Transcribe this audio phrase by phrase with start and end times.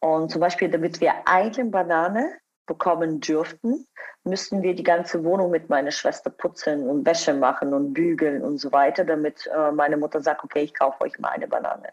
[0.00, 2.32] Und zum Beispiel, damit wir eine Banane
[2.66, 3.86] bekommen dürften,
[4.24, 8.58] müssten wir die ganze Wohnung mit meiner Schwester putzen und Wäsche machen und bügeln und
[8.58, 11.88] so weiter, damit äh, meine Mutter sagt, okay, ich kaufe euch mal eine Banane.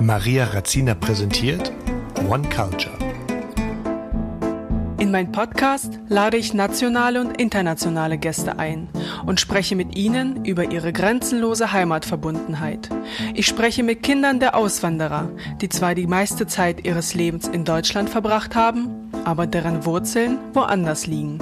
[0.00, 1.72] Maria Razzina präsentiert
[2.28, 3.01] One Culture.
[5.02, 8.88] In meinem Podcast lade ich nationale und internationale Gäste ein
[9.26, 12.88] und spreche mit ihnen über ihre grenzenlose Heimatverbundenheit.
[13.34, 15.28] Ich spreche mit Kindern der Auswanderer,
[15.60, 21.08] die zwar die meiste Zeit ihres Lebens in Deutschland verbracht haben, aber deren Wurzeln woanders
[21.08, 21.40] liegen.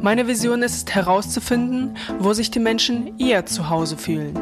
[0.00, 4.32] Meine Vision ist es herauszufinden, wo sich die Menschen eher zu Hause fühlen.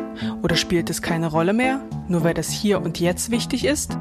[0.44, 3.98] Oder spielt es keine Rolle mehr, nur weil das hier und jetzt wichtig ist?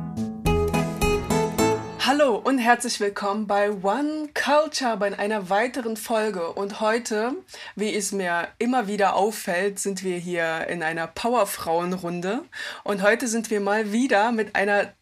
[2.08, 6.52] Hallo und herzlich willkommen bei One Culture bei einer weiteren Folge.
[6.52, 7.34] Und heute,
[7.76, 12.44] wie es mir immer wieder auffällt, sind wir hier in einer Powerfrauenrunde.
[12.84, 14.94] Und heute sind wir mal wieder mit einer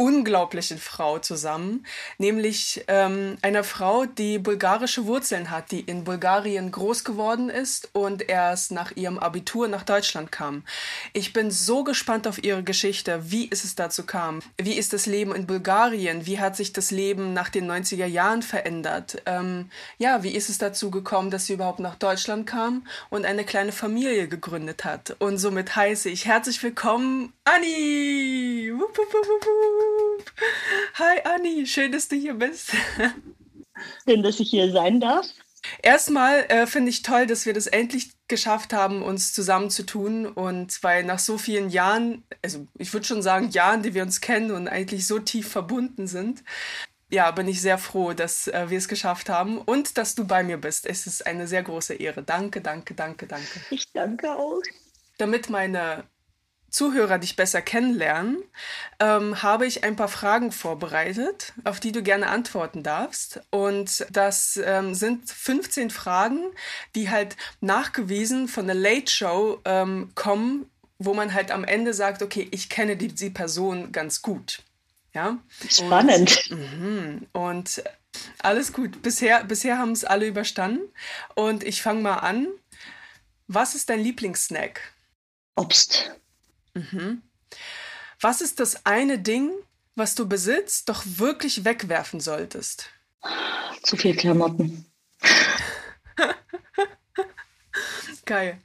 [0.00, 1.84] unglaublichen Frau zusammen,
[2.16, 8.26] nämlich ähm, einer Frau, die bulgarische Wurzeln hat, die in Bulgarien groß geworden ist und
[8.26, 10.62] erst nach ihrem Abitur nach Deutschland kam.
[11.12, 15.34] Ich bin so gespannt auf ihre Geschichte, wie es dazu kam, wie ist das Leben
[15.34, 20.34] in Bulgarien, wie hat sich das Leben nach den 90er Jahren verändert, ähm, ja, wie
[20.34, 24.86] ist es dazu gekommen, dass sie überhaupt nach Deutschland kam und eine kleine Familie gegründet
[24.86, 25.14] hat.
[25.18, 28.72] Und somit heiße ich herzlich willkommen, Anni!
[28.72, 29.89] Wupp, wupp, wupp,
[30.94, 32.72] Hi Anni, schön, dass du hier bist.
[34.06, 35.26] Schön, dass ich hier sein darf.
[35.82, 40.26] Erstmal äh, finde ich toll, dass wir das endlich geschafft haben, uns zusammenzutun.
[40.26, 44.20] Und weil nach so vielen Jahren, also ich würde schon sagen Jahren, die wir uns
[44.20, 46.42] kennen und eigentlich so tief verbunden sind,
[47.12, 50.42] ja, bin ich sehr froh, dass äh, wir es geschafft haben und dass du bei
[50.42, 50.86] mir bist.
[50.86, 52.22] Es ist eine sehr große Ehre.
[52.22, 53.60] Danke, danke, danke, danke.
[53.70, 54.62] Ich danke auch.
[55.18, 56.04] Damit meine
[56.70, 58.42] Zuhörer dich besser kennenlernen,
[58.98, 63.40] ähm, habe ich ein paar Fragen vorbereitet, auf die du gerne antworten darfst.
[63.50, 66.40] Und das ähm, sind 15 Fragen,
[66.94, 72.22] die halt nachgewiesen von der Late Show ähm, kommen, wo man halt am Ende sagt,
[72.22, 74.62] okay, ich kenne die, die Person ganz gut.
[75.12, 75.38] Ja?
[75.68, 76.50] Spannend.
[76.50, 77.82] Und, mh, und
[78.38, 79.02] alles gut.
[79.02, 80.82] Bisher, bisher haben es alle überstanden.
[81.34, 82.46] Und ich fange mal an.
[83.48, 84.80] Was ist dein Lieblingssnack?
[85.56, 86.12] Obst.
[86.74, 87.22] Mhm.
[88.20, 89.50] Was ist das eine Ding,
[89.94, 92.90] was du besitzt, doch wirklich wegwerfen solltest?
[93.82, 94.86] Zu viel Klamotten.
[98.24, 98.60] Geil.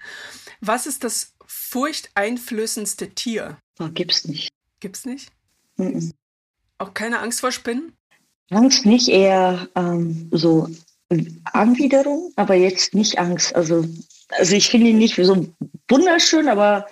[0.61, 3.57] Was ist das furchteinflößendste Tier?
[3.79, 4.49] Oh, gibt's nicht.
[4.79, 5.31] Gibt's nicht?
[5.77, 6.13] Mhm.
[6.77, 7.93] Auch keine Angst vor Spinnen?
[8.51, 10.69] Angst nicht, eher ähm, so
[11.45, 13.55] Anwiderung, aber jetzt nicht Angst.
[13.55, 13.85] Also,
[14.29, 15.47] also ich finde ihn nicht so
[15.89, 16.87] wunderschön, aber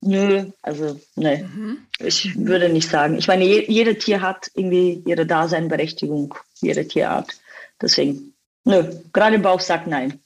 [0.00, 1.48] Nö, also ne.
[1.52, 1.86] Mhm.
[1.98, 3.18] Ich würde nicht sagen.
[3.18, 7.40] Ich meine, je, jede Tier hat irgendwie ihre Daseinberechtigung, jede Tierart.
[7.80, 10.20] Deswegen, nö, gerade im Bauch sagt nein.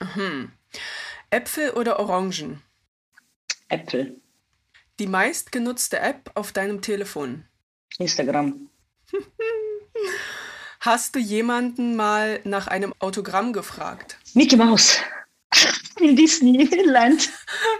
[0.00, 0.52] Mhm.
[1.30, 2.62] Äpfel oder Orangen?
[3.68, 4.20] Äpfel.
[4.98, 7.44] Die meistgenutzte App auf deinem Telefon?
[7.98, 8.68] Instagram.
[10.80, 14.18] Hast du jemanden mal nach einem Autogramm gefragt?
[14.34, 14.98] Mickey Maus
[16.00, 17.30] in Disneyland.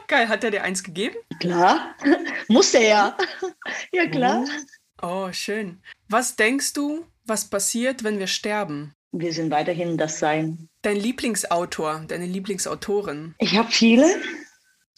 [0.06, 1.16] Geil, hat er dir eins gegeben?
[1.40, 1.94] Klar,
[2.48, 3.16] muss er ja.
[3.92, 4.44] Ja, klar.
[5.02, 5.26] Oh.
[5.26, 5.82] oh, schön.
[6.08, 8.94] Was denkst du, was passiert, wenn wir sterben?
[9.12, 10.68] Wir sind weiterhin das Sein.
[10.82, 13.34] Dein Lieblingsautor, deine Lieblingsautorin?
[13.38, 14.06] Ich habe viele,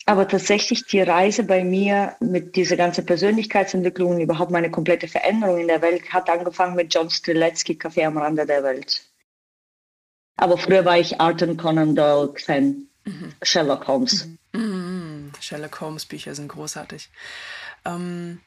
[0.06, 5.59] aber tatsächlich die Reise bei mir mit dieser ganzen Persönlichkeitsentwicklung und überhaupt meine komplette Veränderung
[5.59, 9.09] in der Welt hat angefangen mit John Streletsky, Café am Rande der Welt.
[10.40, 12.86] Aber früher war ich Arthur Conan Doyle Fan.
[13.04, 13.32] Mhm.
[13.42, 14.26] Sherlock Holmes.
[14.52, 14.60] Mhm.
[14.60, 15.32] Mhm.
[15.38, 17.10] Sherlock Holmes Bücher sind großartig.
[17.84, 18.40] Ähm,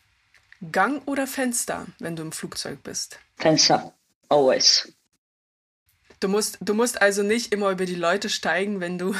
[0.71, 3.19] Gang oder Fenster, wenn du im Flugzeug bist?
[3.37, 3.93] Fenster,
[4.29, 4.91] always.
[6.19, 9.13] Du musst, du musst also nicht immer über die Leute steigen, wenn du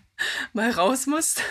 [0.52, 1.42] mal raus musst.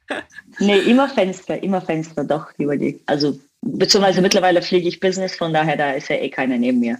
[0.58, 3.02] nee, immer Fenster, immer Fenster, doch, über die.
[3.04, 6.98] Also, beziehungsweise mittlerweile fliege ich Business, von daher, da ist ja eh keiner neben mir.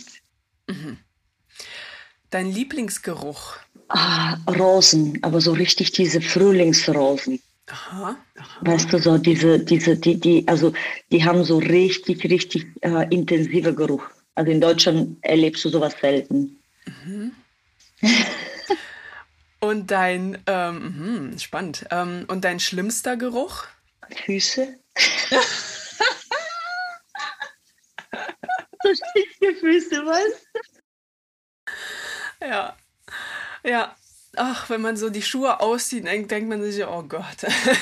[0.69, 0.99] Mhm.
[2.34, 3.58] Dein Lieblingsgeruch?
[3.90, 7.40] Ah, Rosen, aber so richtig diese Frühlingsrosen.
[7.69, 8.60] Aha, aha.
[8.62, 10.72] Weißt du, so diese, diese, die, die, also
[11.12, 14.02] die haben so richtig, richtig äh, intensive Geruch.
[14.34, 16.58] Also in Deutschland erlebst du sowas selten.
[17.04, 17.31] Mhm.
[19.60, 21.87] und dein, ähm, mh, spannend.
[21.92, 23.66] Ähm, und dein schlimmster Geruch?
[24.25, 24.75] Füße.
[28.82, 30.42] so stinkige Füße, was?
[32.46, 32.76] Ja.
[33.64, 33.94] Ja.
[34.37, 37.37] ach, wenn man so die Schuhe auszieht, denkt, denkt man sich, oh Gott.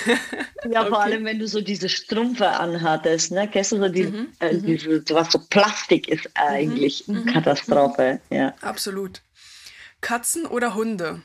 [0.71, 3.49] ja, vor allem, wenn du so diese Strümpfe anhattest, ne?
[3.49, 4.29] Kennst du so die, mhm.
[4.41, 4.67] äh, mhm.
[4.67, 7.21] diese, was so Plastik ist eigentlich mhm.
[7.21, 7.27] mhm.
[7.27, 8.55] Katastrophe, ja.
[8.61, 9.23] Absolut.
[10.01, 11.23] Katzen oder Hunde?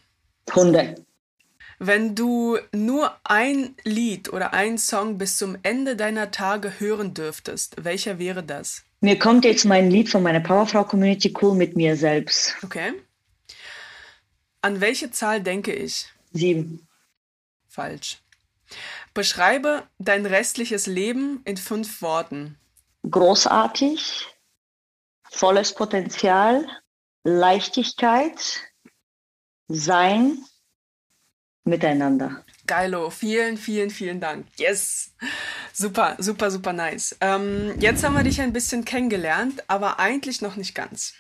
[0.53, 0.95] Hunde.
[1.79, 7.75] Wenn du nur ein Lied oder ein Song bis zum Ende deiner Tage hören dürftest,
[7.83, 8.83] welcher wäre das?
[8.99, 12.55] Mir kommt jetzt mein Lied von meiner Powerfrau Community Cool mit mir selbst.
[12.63, 12.93] Okay.
[14.67, 16.07] An welche Zahl denke ich?
[16.33, 16.85] Sieben.
[17.69, 18.17] Falsch.
[19.13, 22.59] Beschreibe dein restliches Leben in fünf Worten.
[23.09, 24.27] Großartig,
[25.31, 26.67] volles Potenzial,
[27.23, 28.59] Leichtigkeit,
[29.69, 30.37] Sein,
[31.63, 32.43] Miteinander.
[32.65, 34.47] Geilo, vielen, vielen, vielen Dank.
[34.57, 35.13] Yes!
[35.71, 37.15] Super, super, super nice.
[37.21, 41.13] Ähm, jetzt haben wir dich ein bisschen kennengelernt, aber eigentlich noch nicht ganz.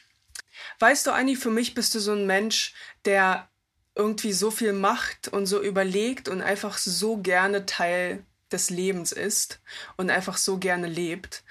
[0.79, 2.73] Weißt du, Anni, für mich bist du so ein Mensch,
[3.07, 3.47] der
[3.95, 9.59] irgendwie so viel macht und so überlegt und einfach so gerne Teil des Lebens ist
[9.97, 11.43] und einfach so gerne lebt.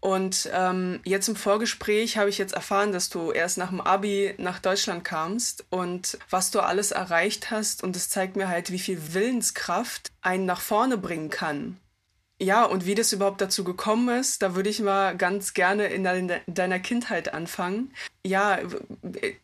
[0.00, 4.34] Und ähm, jetzt im Vorgespräch habe ich jetzt erfahren, dass du erst nach dem Abi
[4.36, 7.82] nach Deutschland kamst und was du alles erreicht hast.
[7.82, 11.78] Und es zeigt mir halt, wie viel Willenskraft einen nach vorne bringen kann.
[12.42, 16.02] Ja, und wie das überhaupt dazu gekommen ist, da würde ich mal ganz gerne in
[16.48, 17.94] deiner Kindheit anfangen.
[18.26, 18.58] Ja,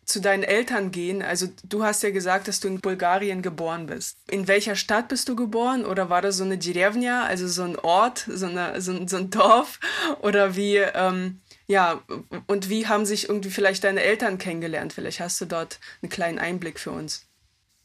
[0.04, 1.22] zu deinen Eltern gehen.
[1.22, 4.18] Also du hast ja gesagt, dass du in Bulgarien geboren bist.
[4.28, 5.84] In welcher Stadt bist du geboren?
[5.84, 9.30] Oder war das so eine Djerevnia, also so ein Ort, so, eine, so, so ein
[9.30, 9.78] Dorf?
[10.22, 12.02] Oder wie, ähm, ja,
[12.48, 14.92] und wie haben sich irgendwie vielleicht deine Eltern kennengelernt?
[14.92, 17.27] Vielleicht hast du dort einen kleinen Einblick für uns.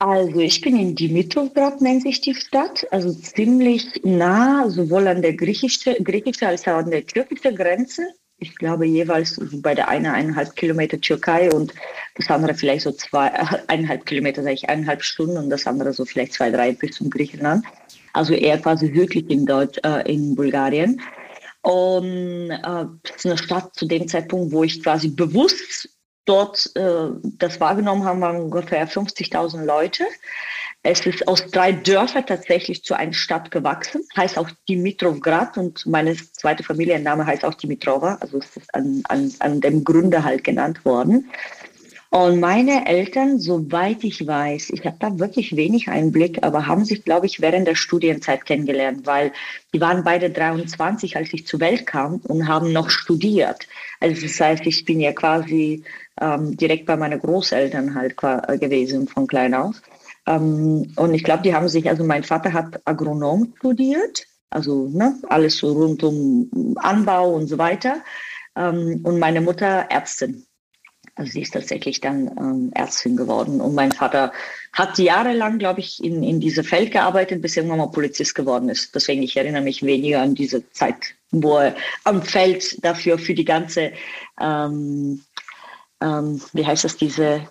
[0.06, 5.32] Also ich bin in Dimitrovgrad, nennt sich die Stadt, also ziemlich nah, sowohl an der
[5.32, 8.08] griechische, griechische als auch an der türkischen Grenze.
[8.38, 11.74] Ich glaube jeweils bei der einen eineinhalb Kilometer Türkei und
[12.16, 13.32] das andere vielleicht so zwei,
[13.68, 17.10] eineinhalb Kilometer, sage ich, eineinhalb Stunden und das andere so vielleicht zwei, drei bis zum
[17.10, 17.64] Griechenland.
[18.12, 21.00] Also eher quasi südlich in Deutsch, äh, in Bulgarien.
[21.62, 25.88] Und äh, das ist eine Stadt zu dem Zeitpunkt, wo ich quasi bewusst
[26.26, 30.06] dort äh, das wahrgenommen haben, waren ungefähr 50.000 Leute.
[30.86, 36.16] Es ist aus drei Dörfern tatsächlich zu einer Stadt gewachsen, heißt auch Dimitrovgrad und meine
[36.16, 40.84] zweite Familienname heißt auch Dimitrova, also es ist an, an, an dem Gründer halt genannt
[40.84, 41.30] worden.
[42.14, 47.04] Und meine Eltern, soweit ich weiß, ich habe da wirklich wenig Einblick, aber haben sich,
[47.04, 49.32] glaube ich, während der Studienzeit kennengelernt, weil
[49.74, 53.68] die waren beide 23, als ich zur Welt kam und haben noch studiert.
[54.00, 55.86] Also das heißt, ich bin ja quasi
[56.22, 59.82] ähm, direkt bei meinen Großeltern halt äh, gewesen von klein aus.
[60.26, 65.18] Ähm, und ich glaube, die haben sich, also mein Vater hat Agronom studiert, also ne,
[65.30, 68.04] alles so rund um Anbau und so weiter.
[68.56, 70.46] Ähm, und meine Mutter Ärztin.
[71.16, 73.62] Also sie ist tatsächlich dann ähm, Ärztin geworden.
[73.62, 74.32] Und mein Vater
[74.72, 78.70] hat jahrelang, glaube ich, in, in diesem Feld gearbeitet, bis er irgendwann mal Polizist geworden
[78.70, 78.96] ist.
[78.96, 83.46] Deswegen, ich erinnere mich weniger an diese Zeit, wo er am Feld dafür für die
[83.46, 83.92] ganze
[84.42, 85.24] ähm,
[86.04, 87.48] ähm, wie heißt das, diese,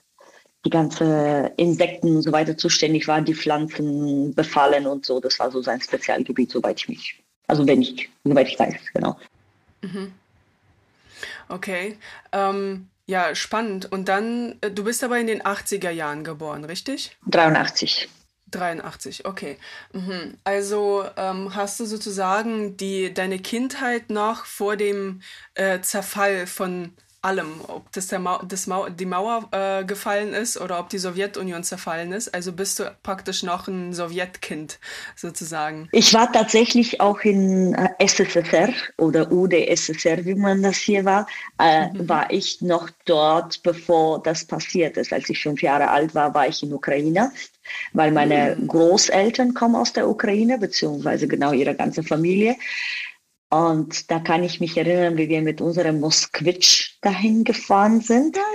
[0.65, 5.19] die ganze Insekten und so weiter zuständig war, die Pflanzen befallen und so.
[5.21, 9.19] Das war so sein Spezialgebiet, soweit ich mich, also wenn ich, soweit ich weiß, genau.
[9.81, 10.13] Mhm.
[11.49, 11.99] Okay.
[12.33, 13.91] Ähm, ja, spannend.
[13.91, 17.17] Und dann, äh, du bist aber in den 80er Jahren geboren, richtig?
[17.29, 18.09] 83.
[18.51, 19.59] 83, okay.
[19.93, 20.37] Mhm.
[20.45, 25.23] Also ähm, hast du sozusagen die, deine Kindheit noch vor dem
[25.55, 26.93] äh, Zerfall von
[27.23, 30.99] allem, ob das, der Mau das Mau die Mauer äh, gefallen ist oder ob die
[30.99, 32.35] Sowjetunion zerfallen ist.
[32.35, 34.79] Also bist du praktisch noch ein Sowjetkind
[35.17, 35.89] sozusagen.
[35.93, 41.27] Ich war tatsächlich auch in äh, SSSR oder UdSSR, wie man das hier war,
[41.59, 42.09] äh, mhm.
[42.09, 45.13] war ich noch dort, bevor das passiert ist.
[45.13, 47.33] Als ich fünf Jahre alt war, war ich in Ukraine
[47.93, 48.69] weil meine mhm.
[48.69, 52.57] Großeltern kommen aus der Ukraine, beziehungsweise genau ihre ganze Familie.
[53.53, 58.39] Und da kann ich mich erinnern, wie wir mit unserem Mosquitsch dahin gefahren sind.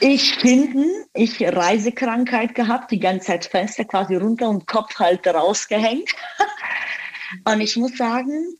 [0.00, 6.10] Ich hinten, ich Reisekrankheit gehabt, die ganze Zeit Fenster quasi runter und Kopf halt rausgehängt.
[7.46, 8.58] Und ich muss sagen,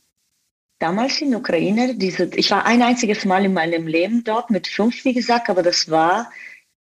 [0.79, 5.05] damals in Ukraine, diese, ich war ein einziges Mal in meinem Leben dort mit fünf,
[5.05, 6.31] wie gesagt, aber das war,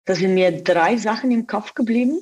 [0.05, 2.21] da sind mir drei Sachen im Kopf geblieben.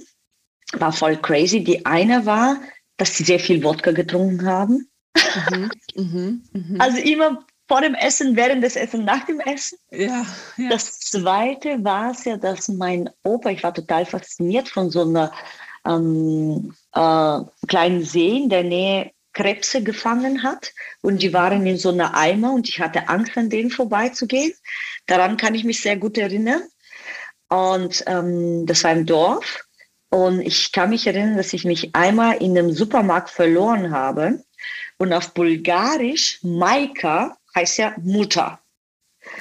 [0.73, 1.63] War voll crazy.
[1.63, 2.59] Die eine war,
[2.97, 4.88] dass sie sehr viel Wodka getrunken haben.
[5.15, 6.75] Mhm, mhm, mhm.
[6.81, 9.77] Also immer vor dem Essen, während des Essen, nach dem Essen.
[9.91, 10.25] Ja,
[10.57, 10.69] ja.
[10.69, 15.31] Das zweite war es ja, dass mein Opa, ich war total fasziniert von so einer
[15.85, 21.89] ähm, äh, kleinen See in der Nähe Krebse gefangen hat und die waren in so
[21.89, 24.51] einer Eimer und ich hatte Angst, an denen vorbeizugehen.
[25.05, 26.63] Daran kann ich mich sehr gut erinnern.
[27.49, 29.65] Und ähm, das war im Dorf.
[30.09, 34.43] Und ich kann mich erinnern, dass ich mich einmal in einem Supermarkt verloren habe.
[34.99, 38.59] Und auf Bulgarisch, Maika heißt ja Mutter.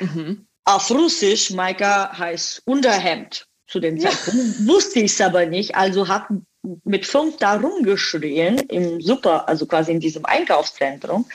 [0.00, 0.46] Mhm.
[0.64, 3.46] Auf Russisch, Maika heißt Unterhemd.
[3.66, 4.66] Zu dem Zeitpunkt ja.
[4.66, 5.74] wusste ich es aber nicht.
[5.74, 6.40] Also habe
[6.84, 11.26] mit fünf da rumgeschrien im Super, also quasi in diesem Einkaufszentrum.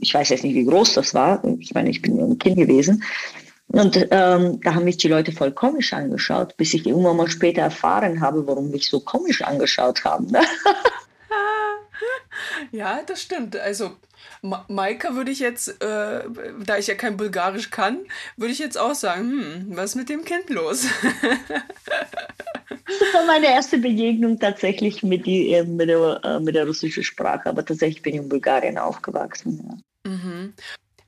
[0.00, 1.42] Ich weiß jetzt nicht, wie groß das war.
[1.60, 3.02] Ich meine, ich bin nur ein Kind gewesen.
[3.68, 7.62] Und ähm, da haben mich die Leute voll komisch angeschaut, bis ich irgendwann mal später
[7.62, 10.26] erfahren habe, warum mich so komisch angeschaut haben.
[10.26, 10.42] Ne?
[12.72, 13.56] ja, das stimmt.
[13.56, 13.96] Also
[14.42, 16.22] Ma Maika würde ich jetzt, äh,
[16.64, 18.00] da ich ja kein Bulgarisch kann,
[18.36, 20.86] würde ich jetzt auch sagen, hm, was ist mit dem Kind los?
[22.86, 27.04] das war meine erste Begegnung tatsächlich mit, die, äh, mit, der, äh, mit der russischen
[27.04, 29.82] Sprache, aber tatsächlich bin ich in Bulgarien aufgewachsen.
[30.06, 30.10] Ja.
[30.10, 30.54] Mhm.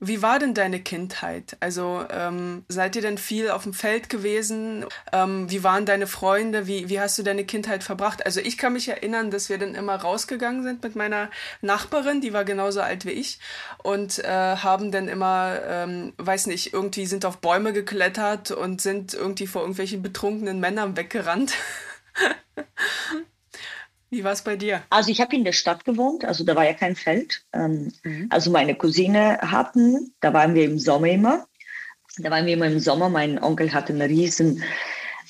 [0.05, 1.55] Wie war denn deine Kindheit?
[1.61, 4.85] Also ähm, seid ihr denn viel auf dem Feld gewesen?
[5.13, 6.67] Ähm, wie waren deine Freunde?
[6.67, 8.25] Wie, wie hast du deine Kindheit verbracht?
[8.25, 11.29] Also ich kann mich erinnern, dass wir dann immer rausgegangen sind mit meiner
[11.61, 13.39] Nachbarin, die war genauso alt wie ich
[13.81, 19.13] und äh, haben dann immer, ähm, weiß nicht, irgendwie sind auf Bäume geklettert und sind
[19.13, 21.53] irgendwie vor irgendwelchen betrunkenen Männern weggerannt.
[24.13, 24.83] Wie war es bei dir?
[24.91, 27.41] Also ich habe in der Stadt gewohnt, also da war ja kein Feld.
[27.51, 28.27] Ähm, mhm.
[28.29, 31.47] Also meine Cousine hatten, da waren wir im Sommer immer.
[32.19, 33.09] Da waren wir immer im Sommer.
[33.09, 34.61] Mein Onkel hatte ein riesen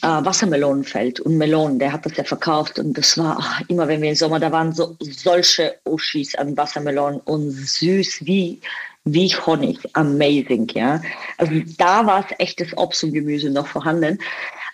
[0.02, 4.02] äh, Wassermelonenfeld und Melonen, der hat das ja verkauft und das war ach, immer, wenn
[4.02, 8.60] wir im Sommer, da waren so solche Oschis an Wassermelonen und süß wie
[9.06, 11.02] wie Honig, amazing, ja.
[11.38, 14.18] Also da war es echtes Obst und Gemüse noch vorhanden.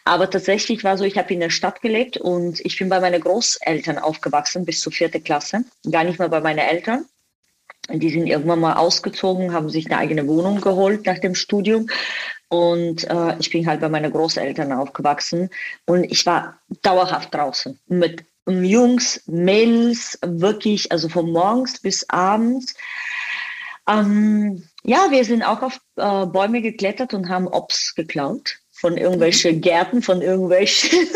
[0.05, 3.21] Aber tatsächlich war so, ich habe in der Stadt gelebt und ich bin bei meinen
[3.21, 5.63] Großeltern aufgewachsen bis zur vierten Klasse.
[5.89, 7.05] Gar nicht mehr bei meinen Eltern.
[7.91, 11.87] Die sind irgendwann mal ausgezogen, haben sich eine eigene Wohnung geholt nach dem Studium.
[12.47, 15.49] Und äh, ich bin halt bei meinen Großeltern aufgewachsen.
[15.85, 22.73] Und ich war dauerhaft draußen mit Jungs, Mädels, wirklich, also von morgens bis abends.
[23.87, 29.57] Ähm, ja, wir sind auch auf äh, Bäume geklettert und haben Obst geklaut von irgendwelchen
[29.57, 29.61] mhm.
[29.61, 31.07] Gärten, von irgendwelchen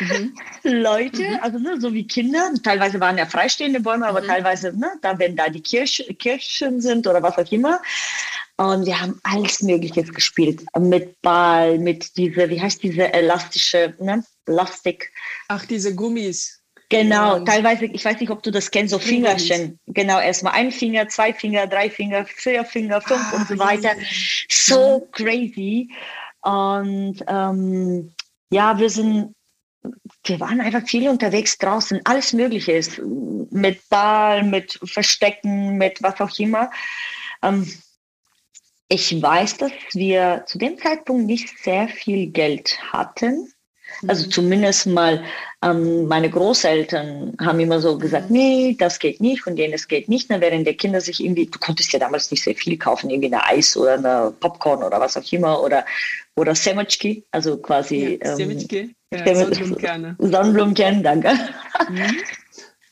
[0.00, 0.34] mhm.
[0.62, 1.38] Leute, mhm.
[1.40, 2.50] also ne, so wie Kinder.
[2.62, 4.26] Teilweise waren ja freistehende Bäume, aber mhm.
[4.26, 7.80] teilweise, ne, da wenn da die Kirche, Kirchen sind oder was auch immer.
[8.56, 10.62] Und wir haben alles Mögliche gespielt.
[10.78, 14.22] Mit Ball, mit diese, wie heißt diese elastische, ne?
[14.44, 15.12] Plastik.
[15.48, 16.60] Ach, diese Gummis.
[16.90, 17.44] Genau, ja.
[17.44, 19.78] teilweise, ich weiß nicht, ob du das kennst, so Fingerchen.
[19.86, 23.92] Genau, erstmal ein Finger, zwei Finger, drei Finger, vier Finger, fünf ah, und so weiter.
[24.50, 25.88] So crazy.
[26.42, 28.12] Und ähm,
[28.50, 29.34] ja, wir sind,
[30.24, 33.00] wir waren einfach viel unterwegs draußen, alles Mögliche ist,
[33.50, 36.70] mit Ball, mit Verstecken, mit was auch immer.
[37.42, 37.70] Ähm,
[38.88, 43.52] ich weiß, dass wir zu dem Zeitpunkt nicht sehr viel Geld hatten.
[44.06, 44.30] Also mhm.
[44.30, 45.22] zumindest mal
[45.62, 48.36] ähm, meine Großeltern haben immer so gesagt, mhm.
[48.36, 50.30] nee, das geht nicht und jenes geht nicht.
[50.30, 53.34] Dann während der Kinder sich irgendwie, du konntest ja damals nicht sehr viel kaufen, irgendwie
[53.34, 55.84] eine Eis oder eine Popcorn oder was auch immer oder
[56.36, 58.38] oder Semetschki, also quasi ja.
[58.38, 58.58] Ähm,
[59.12, 60.16] ja, Sonnenblumenkerne.
[60.18, 61.32] Sonnenblumenkerne, danke.
[61.88, 62.16] Mhm.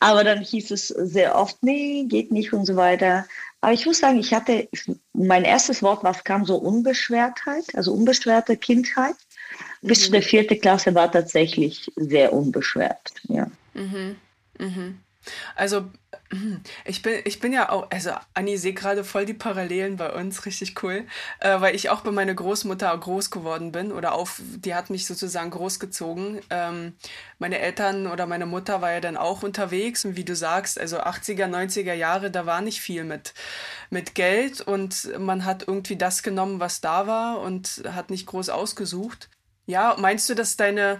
[0.01, 3.27] Aber dann hieß es sehr oft, nee, geht nicht und so weiter.
[3.61, 4.69] Aber ich muss sagen, ich hatte,
[5.13, 9.17] mein erstes Wort, was kam, so Unbeschwertheit, also unbeschwerte Kindheit.
[9.83, 13.51] Bis zu der vierten Klasse war tatsächlich sehr unbeschwert, ja.
[13.75, 14.17] Mhm.
[14.59, 14.99] Mhm.
[15.57, 15.91] Also,
[16.85, 20.47] ich bin, ich bin ja auch, also Anni, sehe gerade voll die Parallelen bei uns,
[20.47, 21.07] richtig cool,
[21.41, 25.07] äh, weil ich auch bei meiner Großmutter groß geworden bin oder auf, die hat mich
[25.07, 26.41] sozusagen großgezogen.
[26.51, 26.95] Ähm,
[27.39, 30.99] meine Eltern oder meine Mutter war ja dann auch unterwegs und wie du sagst, also
[30.99, 33.35] 80er, 90er Jahre, da war nicht viel mit,
[33.91, 38.51] mit Geld und man hat irgendwie das genommen, was da war und hat nicht groß
[38.51, 39.29] ausgesucht.
[39.69, 40.99] Ja, meinst du, dass deine,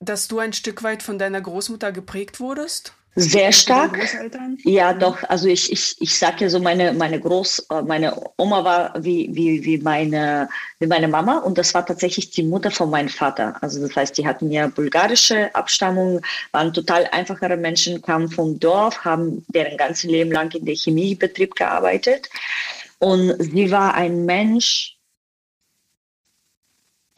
[0.00, 2.94] dass du ein Stück weit von deiner Großmutter geprägt wurdest?
[3.14, 3.98] Sehr stark.
[4.64, 5.22] Ja, doch.
[5.24, 9.28] Also ich, ich, ich sage ja so, meine, meine Groß, äh, meine Oma war wie,
[9.32, 13.56] wie, wie, meine, wie meine Mama und das war tatsächlich die Mutter von meinem Vater.
[13.60, 19.04] Also das heißt, die hatten ja bulgarische Abstammung, waren total einfachere Menschen, kamen vom Dorf,
[19.04, 22.30] haben deren ganzes Leben lang in der Chemiebetrieb gearbeitet.
[22.98, 24.96] Und sie war ein Mensch,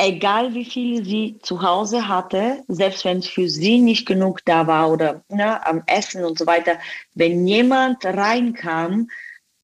[0.06, 4.66] egal wie viel sie zu Hause hatte, selbst wenn es für sie nicht genug da
[4.66, 6.78] war oder ne, am Essen und so weiter,
[7.14, 9.08] wenn jemand reinkam,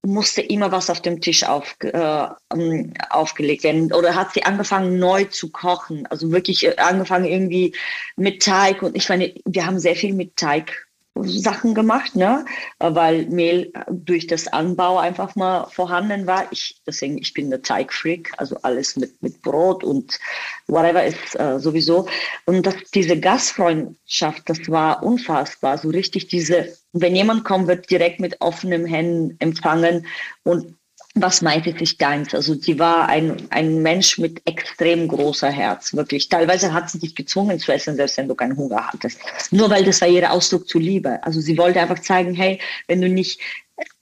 [0.01, 3.91] musste immer was auf dem Tisch auf, äh, ähm, aufgelegt werden.
[3.91, 7.75] Oder hat sie angefangen neu zu kochen, also wirklich äh, angefangen irgendwie
[8.15, 8.81] mit Teig.
[8.81, 10.87] Und ich meine, wir haben sehr viel mit Teig
[11.23, 12.45] Sachen gemacht, ne?
[12.79, 16.47] weil Mehl durch das Anbau einfach mal vorhanden war.
[16.51, 20.19] Ich, deswegen, ich bin eine Teigfreak, also alles mit, mit Brot und
[20.67, 22.07] whatever ist äh, sowieso.
[22.45, 25.77] Und das, diese Gastfreundschaft, das war unfassbar.
[25.77, 30.07] So richtig diese, wenn jemand kommt, wird direkt mit offenen Händen empfangen
[30.43, 30.78] und
[31.15, 32.33] was meinte sich deins?
[32.33, 36.29] Also sie war ein, ein Mensch mit extrem großer Herz, wirklich.
[36.29, 39.19] Teilweise hat sie dich gezwungen zu essen, selbst wenn du keinen Hunger hattest.
[39.51, 41.21] Nur weil das war ihr Ausdruck zu Liebe.
[41.23, 43.39] Also sie wollte einfach zeigen, hey, wenn du nicht,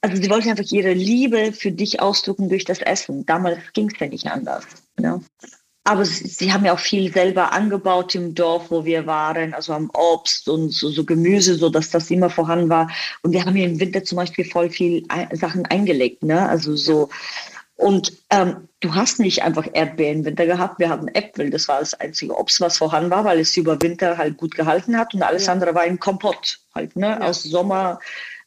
[0.01, 3.25] also sie wollte einfach ihre Liebe für dich ausdrücken durch das Essen.
[3.25, 4.65] Damals ging es ja nicht anders.
[4.99, 5.21] Ne?
[5.88, 9.72] Aber sie, sie, haben ja auch viel selber angebaut im Dorf, wo wir waren, also
[9.72, 12.91] am Obst und so, so, Gemüse, so dass das immer vorhanden war.
[13.22, 16.50] Und wir haben hier im Winter zum Beispiel voll viel Sachen eingelegt, ne?
[16.50, 17.08] Also so.
[17.77, 21.51] Und ähm, du hast nicht einfach Erdbeeren im Winter gehabt, wir hatten Äpfel.
[21.51, 24.98] Das war das einzige Obst, was vorhanden war, weil es über Winter halt gut gehalten
[24.98, 25.53] hat und alles ja.
[25.53, 27.12] andere war ein Kompott halt, ne?
[27.12, 27.22] Ja.
[27.22, 28.00] Aus Sommer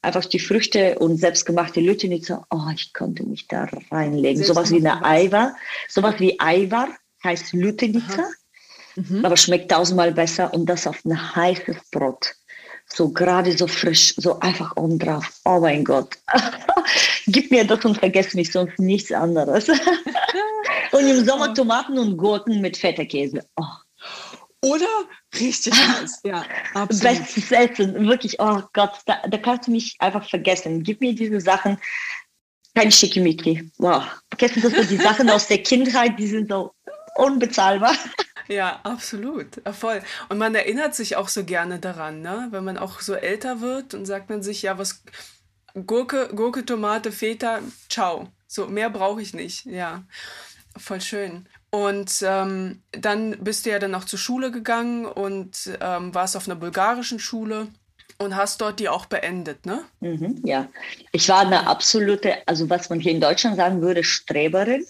[0.02, 2.46] einfach die Früchte und selbstgemachte Lüttenitzer.
[2.50, 4.44] Oh, ich konnte mich da reinlegen.
[4.44, 5.56] Sowas wie eine Eiwar,
[5.88, 6.88] sowas wie Eiwar
[7.24, 8.28] heißt Lütenica,
[8.96, 9.24] mhm.
[9.24, 12.34] aber schmeckt tausendmal besser und das auf ein heißes Brot.
[12.92, 15.30] So gerade so frisch, so einfach oben drauf.
[15.44, 16.16] Oh mein Gott.
[17.26, 19.68] Gib mir das und vergess mich, sonst nichts anderes.
[20.92, 23.46] und im Sommer Tomaten und Gurken mit Feta-Käse.
[23.56, 23.64] Oh.
[24.62, 24.88] Oder?
[25.38, 26.44] Richtig nice, ja.
[26.74, 27.18] Absolut.
[27.18, 30.82] Bestes Essen, wirklich, oh Gott, da, da kannst du mich einfach vergessen.
[30.82, 31.78] Gib mir diese Sachen,
[32.74, 33.70] kein Schickimicki.
[33.78, 34.04] Wow.
[34.36, 36.72] Kennst du das so, die Sachen aus der Kindheit, die sind so
[37.14, 37.94] unbezahlbar.
[38.48, 39.60] Ja, absolut.
[39.78, 40.02] Voll.
[40.28, 42.48] Und man erinnert sich auch so gerne daran, ne?
[42.50, 45.04] Wenn man auch so älter wird und sagt man sich, ja, was
[45.86, 48.28] Gurke, Gurke, Tomate, Feta, ciao.
[48.48, 49.66] So, mehr brauche ich nicht.
[49.66, 50.02] Ja.
[50.76, 51.46] Voll schön.
[51.70, 56.48] Und ähm, dann bist du ja dann auch zur Schule gegangen und ähm, warst auf
[56.48, 57.68] einer bulgarischen Schule
[58.18, 59.84] und hast dort die auch beendet, ne?
[60.00, 60.68] Mhm, ja.
[61.12, 64.84] Ich war eine absolute, also was man hier in Deutschland sagen würde, Streberin.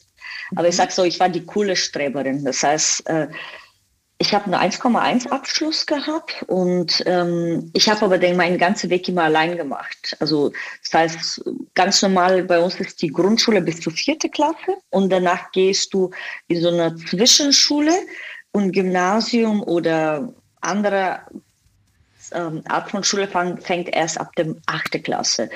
[0.57, 0.79] Aber ich mhm.
[0.79, 2.45] sage so, ich war die coole Streberin.
[2.45, 3.29] Das heißt, äh,
[4.23, 9.09] ich habe einen 1,1 Abschluss gehabt und ähm, ich habe aber den meinen ganzen Weg
[9.09, 10.15] immer allein gemacht.
[10.21, 11.45] Also das heißt,
[11.75, 16.11] ganz normal bei uns ist die Grundschule bis zur vierte Klasse und danach gehst du
[16.49, 17.95] in so eine Zwischenschule
[18.53, 21.21] und Gymnasium oder andere
[22.33, 25.49] ähm, Art von Schule fang, fängt erst ab dem achte Klasse.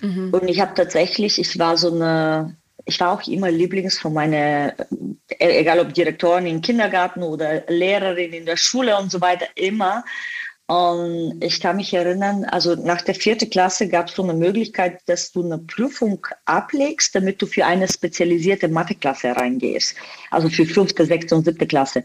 [0.00, 0.30] Mhm.
[0.32, 2.56] Und ich habe tatsächlich, ich war so eine
[2.88, 4.72] ich war auch immer Lieblings von meiner,
[5.28, 10.04] äh, egal ob Direktorin im Kindergarten oder Lehrerin in der Schule und so weiter, immer.
[10.66, 15.00] Und ich kann mich erinnern, also nach der vierten Klasse gab es so eine Möglichkeit,
[15.06, 19.94] dass du eine Prüfung ablegst, damit du für eine spezialisierte Matheklasse reingehst.
[20.30, 22.04] Also für fünfte, sechste und siebte Klasse.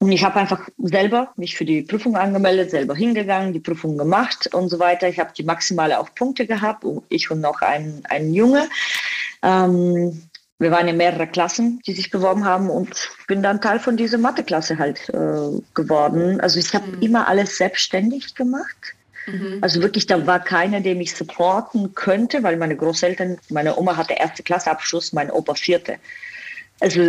[0.00, 4.52] Und ich habe einfach selber mich für die Prüfung angemeldet, selber hingegangen, die Prüfung gemacht
[4.54, 5.08] und so weiter.
[5.08, 8.68] Ich habe die maximale auch Punkte gehabt, ich und noch ein, ein Junge.
[9.42, 13.96] Ähm, wir waren in mehrere Klassen, die sich beworben haben und bin dann Teil von
[13.96, 16.38] dieser Matheklasse halt äh, geworden.
[16.40, 17.02] Also ich habe mhm.
[17.02, 18.94] immer alles selbstständig gemacht.
[19.26, 19.58] Mhm.
[19.62, 24.14] Also wirklich, da war keiner, der mich supporten könnte, weil meine Großeltern, meine Oma hatte
[24.14, 25.96] erste Klasse Abschluss, mein Opa vierte.
[26.78, 27.00] Also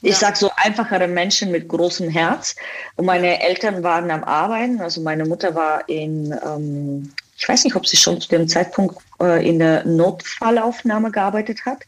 [0.00, 0.16] ich ja.
[0.16, 2.56] sage so einfachere Menschen mit großem Herz.
[2.96, 4.80] Und meine Eltern waren am Arbeiten.
[4.80, 8.96] Also meine Mutter war in ähm, ich weiß nicht, ob sie schon zu dem Zeitpunkt
[9.24, 11.82] äh, in der Notfallaufnahme gearbeitet hat.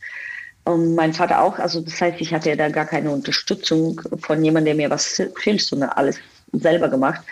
[0.64, 1.59] Und mein Vater auch.
[1.59, 5.20] Also das heißt, ich hatte ja da gar keine Unterstützung von jemandem, der mir was
[5.42, 6.18] hilft, sondern alles
[6.53, 7.22] selber gemacht.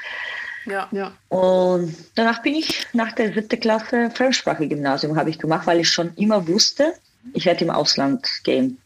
[0.66, 1.12] Ja, ja.
[1.28, 6.14] Und danach bin ich nach der siebten Klasse Fremdsprache-Gymnasium habe ich gemacht, weil ich schon
[6.14, 6.94] immer wusste,
[7.32, 8.78] ich werde im Ausland gehen.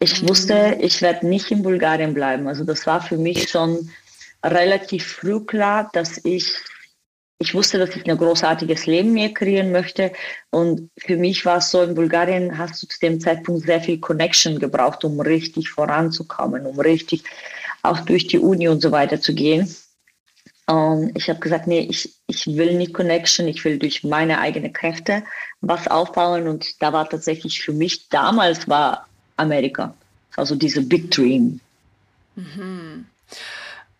[0.00, 0.28] Ich mhm.
[0.28, 2.46] wusste, ich werde nicht in Bulgarien bleiben.
[2.46, 3.90] Also das war für mich schon
[4.42, 6.56] relativ früh klar, dass ich
[7.40, 10.12] ich wusste, dass ich ein großartiges Leben mir kreieren möchte.
[10.50, 13.98] Und für mich war es so, in Bulgarien hast du zu dem Zeitpunkt sehr viel
[13.98, 17.22] Connection gebraucht, um richtig voranzukommen, um richtig
[17.82, 19.72] auch durch die Uni und so weiter zu gehen.
[20.66, 24.72] Und ich habe gesagt, nee, ich, ich will nicht Connection, ich will durch meine eigenen
[24.72, 25.22] Kräfte
[25.60, 26.48] was aufbauen.
[26.48, 29.94] Und da war tatsächlich für mich damals war Amerika,
[30.36, 31.60] also diese Big Dream.
[32.34, 33.06] Mhm.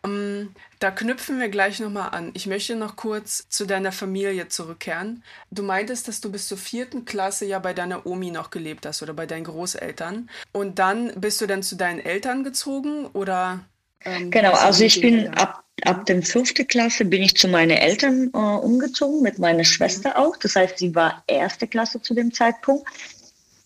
[0.03, 2.31] Um, da knüpfen wir gleich nochmal an.
[2.35, 5.25] Ich möchte noch kurz zu deiner Familie zurückkehren.
[5.51, 9.03] Du meintest, dass du bis zur vierten Klasse ja bei deiner Omi noch gelebt hast
[9.03, 10.31] oder bei deinen Großeltern.
[10.53, 13.61] Und dann bist du dann zu deinen Eltern gezogen oder?
[14.05, 18.31] Ähm, genau, also ich bin ab, ab der fünften Klasse bin ich zu meinen Eltern
[18.33, 20.37] äh, umgezogen, mit meiner Schwester auch.
[20.37, 22.89] Das heißt, sie war erste Klasse zu dem Zeitpunkt.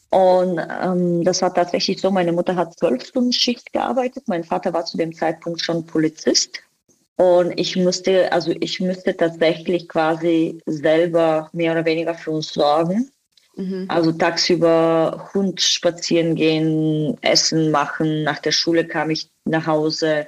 [0.08, 4.72] Und ähm, das war tatsächlich so, meine Mutter hat zwölf Stunden Schicht gearbeitet, mein Vater
[4.72, 6.62] war zu dem Zeitpunkt schon Polizist
[7.16, 13.10] Und ich musste, also ich müsste tatsächlich quasi selber mehr oder weniger für uns sorgen.
[13.56, 13.84] Mhm.
[13.88, 18.24] Also tagsüber Hund spazieren gehen, Essen machen.
[18.24, 20.26] Nach der Schule kam ich nach Hause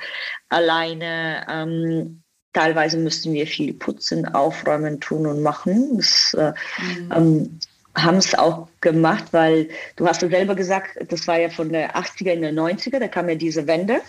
[0.50, 1.46] alleine.
[1.50, 5.96] Ähm, teilweise mussten wir viel putzen, aufräumen, tun und machen.
[5.96, 7.12] Das, äh, mhm.
[7.14, 7.60] ähm,
[7.96, 11.96] haben es auch gemacht, weil du hast ja selber gesagt, das war ja von der
[11.96, 14.00] 80er in der 90er, da kam ja diese Wende.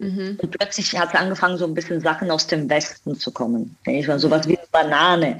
[0.00, 0.38] Mhm.
[0.40, 3.76] Und plötzlich hat es angefangen, so ein bisschen Sachen aus dem Westen zu kommen.
[3.84, 5.38] Ich meine, sowas wie Banane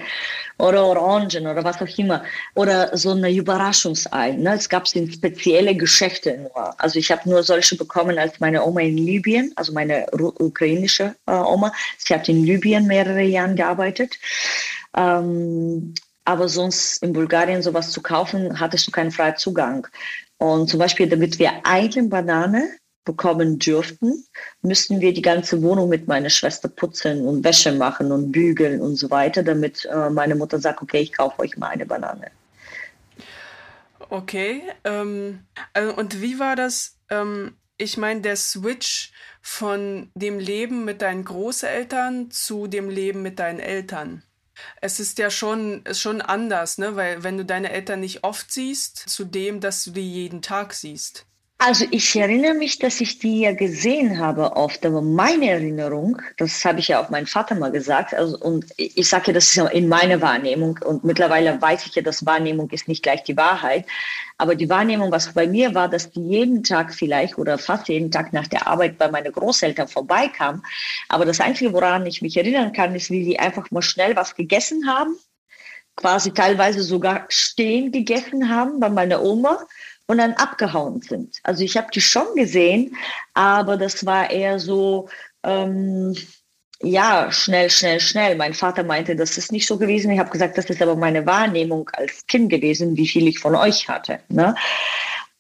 [0.59, 2.23] oder Orangen oder was auch immer.
[2.55, 4.33] Oder so eine Überraschungsei.
[4.33, 4.55] Ne?
[4.55, 6.79] Es gab spezielle Geschäfte nur.
[6.79, 11.33] Also ich habe nur solche bekommen, als meine Oma in Libyen, also meine ukrainische äh,
[11.33, 14.19] Oma, sie hat in Libyen mehrere Jahre gearbeitet.
[14.95, 15.95] Ähm,
[16.27, 19.87] aber sonst in Bulgarien sowas zu kaufen, hattest du keinen freien Zugang.
[20.37, 24.25] Und zum Beispiel, damit wir eine Banane bekommen dürften,
[24.63, 28.97] müssten wir die ganze Wohnung mit meiner Schwester putzen und Wäsche machen und bügeln und
[28.97, 32.31] so weiter, damit äh, meine Mutter sagt, okay, ich kaufe euch mal eine Banane.
[34.11, 35.41] Okay, ähm,
[35.73, 36.97] also und wie war das?
[37.11, 43.39] Ähm, ich meine, der Switch von dem Leben mit deinen Großeltern zu dem Leben mit
[43.39, 44.23] deinen Eltern.
[44.83, 46.97] Es ist ja schon, ist schon anders, ne?
[46.97, 50.75] Weil wenn du deine Eltern nicht oft siehst, zu dem, dass du die jeden Tag
[50.75, 51.25] siehst.
[51.63, 56.65] Also ich erinnere mich, dass ich die ja gesehen habe oft, aber meine Erinnerung, das
[56.65, 59.57] habe ich ja auch meinem Vater mal gesagt, also, und ich sage ja, das ist
[59.57, 63.37] ja in meiner Wahrnehmung und mittlerweile weiß ich ja, dass Wahrnehmung ist nicht gleich die
[63.37, 63.85] Wahrheit,
[64.39, 68.11] aber die Wahrnehmung, was bei mir war, dass die jeden Tag vielleicht oder fast jeden
[68.11, 70.65] Tag nach der Arbeit bei meinen Großeltern vorbeikam,
[71.11, 74.35] aber das Einzige, woran ich mich erinnern kann, ist, wie die einfach mal schnell was
[74.35, 75.15] gegessen haben,
[75.95, 79.67] quasi teilweise sogar stehen gegessen haben bei meiner Oma
[80.11, 81.39] und dann abgehauen sind.
[81.45, 82.97] Also ich habe die schon gesehen,
[83.33, 85.09] aber das war eher so,
[85.45, 86.17] ähm,
[86.83, 88.35] ja, schnell, schnell, schnell.
[88.35, 90.11] Mein Vater meinte, das ist nicht so gewesen.
[90.11, 93.55] Ich habe gesagt, das ist aber meine Wahrnehmung als Kind gewesen, wie viel ich von
[93.55, 94.19] euch hatte.
[94.29, 94.57] Ne?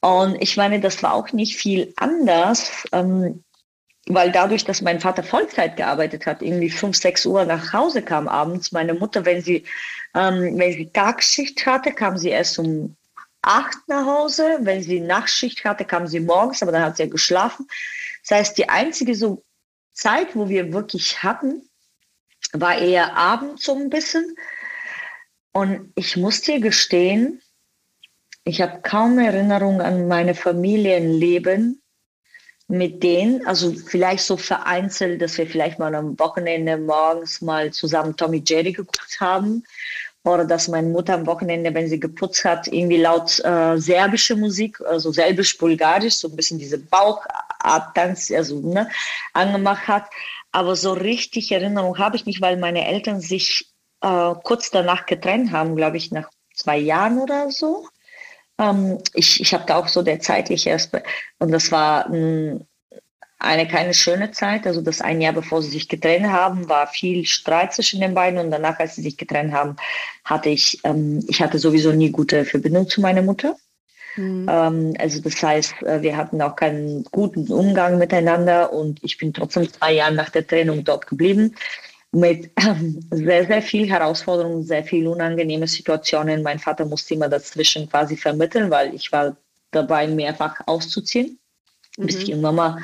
[0.00, 2.85] Und ich meine, das war auch nicht viel anders.
[2.92, 3.42] Ähm,
[4.06, 8.28] weil dadurch, dass mein Vater Vollzeit gearbeitet hat, irgendwie fünf, sechs Uhr nach Hause kam
[8.28, 9.64] abends, meine Mutter, wenn sie,
[10.14, 12.96] ähm, wenn sie Tagschicht hatte, kam sie erst um
[13.42, 14.59] acht nach Hause.
[14.61, 17.66] Wenn sie Nachtschicht hatte, kam sie morgens, aber dann hat sie ja geschlafen.
[18.22, 19.42] Das heißt, die einzige so
[19.92, 21.68] Zeit, wo wir wirklich hatten,
[22.53, 24.37] war eher abends so ein bisschen.
[25.53, 27.42] Und ich muss dir gestehen,
[28.44, 31.83] ich habe kaum Erinnerung an meine Familienleben
[32.68, 38.16] mit denen, also vielleicht so vereinzelt, dass wir vielleicht mal am Wochenende morgens mal zusammen
[38.16, 39.64] Tommy Jerry geguckt haben
[40.24, 44.80] oder dass meine Mutter am Wochenende, wenn sie geputzt hat, irgendwie laut äh, serbische Musik,
[44.83, 48.88] also serbisch-bulgarisch, so ein bisschen diese Bauchart-Tanz, also, ne,
[49.33, 50.04] angemacht hat.
[50.52, 55.52] Aber so richtig Erinnerung habe ich nicht, weil meine Eltern sich äh, kurz danach getrennt
[55.52, 57.88] haben, glaube ich, nach zwei Jahren oder so.
[58.59, 61.09] Ähm, ich ich habe da auch so der zeitliche Aspekt.
[61.38, 62.66] Und das war ein
[63.40, 64.66] eine keine schöne Zeit.
[64.66, 68.38] Also das ein Jahr bevor sie sich getrennt haben, war viel Streit zwischen den beiden
[68.38, 69.76] und danach, als sie sich getrennt haben,
[70.24, 73.57] hatte ich, ähm, ich hatte sowieso nie gute Verbindung zu meiner Mutter.
[74.16, 74.46] Mhm.
[74.48, 79.33] Ähm, also das heißt, äh, wir hatten auch keinen guten Umgang miteinander und ich bin
[79.33, 81.55] trotzdem zwei Jahre nach der Trennung dort geblieben
[82.12, 82.50] mit
[83.11, 86.42] sehr, sehr viel Herausforderungen, sehr viel unangenehme Situationen.
[86.42, 89.37] Mein Vater musste immer dazwischen quasi vermitteln, weil ich war
[89.70, 91.38] dabei, mehrfach auszuziehen,
[91.96, 92.07] mhm.
[92.07, 92.76] bis ich irgendwann mal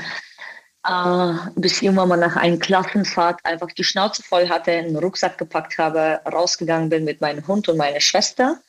[0.87, 5.39] äh, bis ich irgendwann mal nach einer Klassenfahrt einfach die Schnauze voll hatte, einen Rucksack
[5.39, 8.61] gepackt habe, rausgegangen bin mit meinem Hund und meiner Schwester.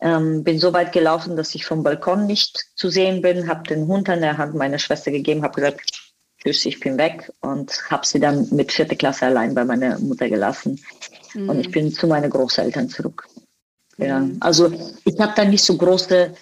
[0.00, 3.88] Ähm, bin so weit gelaufen, dass ich vom Balkon nicht zu sehen bin, habe den
[3.88, 5.80] Hund an der Hand meiner Schwester gegeben, habe gesagt,
[6.40, 10.28] tschüss, ich bin weg und habe sie dann mit vierte Klasse allein bei meiner Mutter
[10.28, 10.80] gelassen.
[11.34, 11.48] Mhm.
[11.48, 13.26] Und ich bin zu meinen Großeltern zurück.
[13.96, 14.36] Ja, mhm.
[14.38, 14.72] also
[15.04, 16.32] ich habe da nicht so große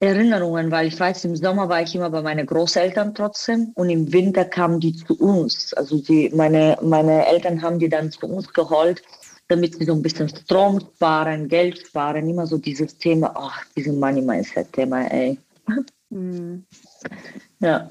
[0.00, 4.12] Erinnerungen, weil ich weiß, im Sommer war ich immer bei meinen Großeltern trotzdem und im
[4.12, 5.74] Winter kamen die zu uns.
[5.74, 9.02] Also die, meine, meine Eltern haben die dann zu uns geholt,
[9.48, 13.94] damit sie so ein bisschen Strom sparen, Geld sparen, immer so dieses Thema, ach, dieses
[13.94, 15.38] Money Mindset Thema, ey.
[16.10, 16.64] Mhm.
[17.58, 17.88] Ja.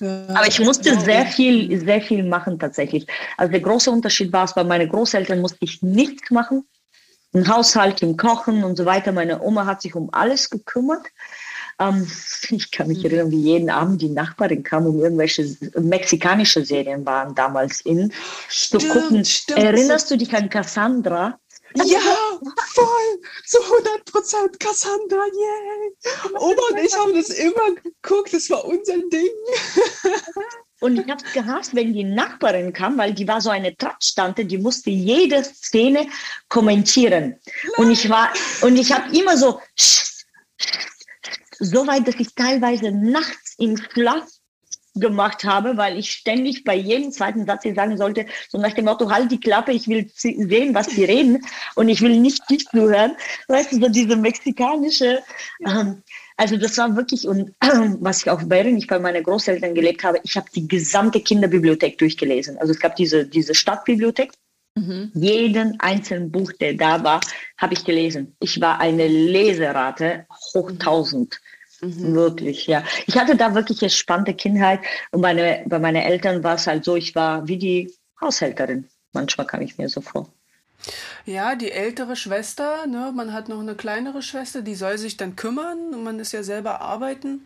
[0.00, 3.06] Aber ich musste sehr viel, sehr viel machen tatsächlich.
[3.36, 6.64] Also der große Unterschied war es, bei meinen Großeltern musste ich nichts machen.
[7.34, 9.12] Ein Haushalt, im Kochen und so weiter.
[9.12, 11.06] Meine Oma hat sich um alles gekümmert.
[11.78, 12.06] Ähm,
[12.50, 17.34] ich kann mich erinnern, wie jeden Abend die Nachbarin kam, um irgendwelche mexikanische Serien waren
[17.34, 18.12] damals in
[18.48, 19.24] zu gucken.
[19.24, 19.58] Stimmt.
[19.58, 21.38] Erinnerst du dich an Cassandra?
[21.74, 22.00] Ja,
[22.72, 26.32] voll, zu 100 Prozent Cassandra, yay.
[26.38, 29.28] Oma und ich haben das immer geguckt, das war unser Ding.
[30.80, 34.44] Und ich habe es gehasst, wenn die Nachbarin kam, weil die war so eine Tratschtante,
[34.44, 36.06] die musste jede Szene
[36.48, 37.34] kommentieren.
[37.78, 39.60] Und ich war, und ich habe immer so,
[41.58, 44.26] so weit, dass ich teilweise nachts im Schlaf
[45.00, 49.10] gemacht habe, weil ich ständig bei jedem zweiten Satz sagen sollte, so nach dem Motto,
[49.10, 51.44] halt die Klappe, ich will sehen, was die reden
[51.74, 53.16] und ich will nicht dich zuhören.
[53.48, 55.20] Weißt du, so diese mexikanische,
[55.66, 56.02] ähm,
[56.36, 57.54] also das war wirklich, und
[58.00, 61.98] was ich auch während ich bei meinen Großeltern gelebt habe, ich habe die gesamte Kinderbibliothek
[61.98, 62.58] durchgelesen.
[62.58, 64.32] Also es gab diese, diese Stadtbibliothek.
[64.76, 65.10] Mhm.
[65.14, 67.20] Jeden einzelnen Buch, der da war,
[67.56, 68.36] habe ich gelesen.
[68.38, 71.40] Ich war eine Leserate hoch 1000.
[71.80, 72.14] Mhm.
[72.14, 72.82] Wirklich, ja.
[73.06, 74.80] Ich hatte da wirklich eine spannende Kindheit
[75.12, 78.88] und meine, bei meinen Eltern war es halt so, ich war wie die Haushälterin.
[79.12, 80.28] Manchmal kam ich mir so vor.
[81.24, 85.36] Ja, die ältere Schwester, ne, man hat noch eine kleinere Schwester, die soll sich dann
[85.36, 87.44] kümmern und man ist ja selber arbeiten.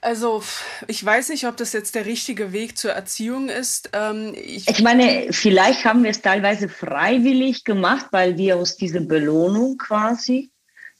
[0.00, 0.42] Also,
[0.86, 3.88] ich weiß nicht, ob das jetzt der richtige Weg zur Erziehung ist.
[3.94, 9.00] Ähm, ich, ich, meine, vielleicht haben wir es teilweise freiwillig gemacht, weil wir uns diese
[9.00, 10.50] Belohnung quasi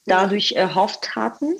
[0.07, 1.55] dadurch erhofft hatten.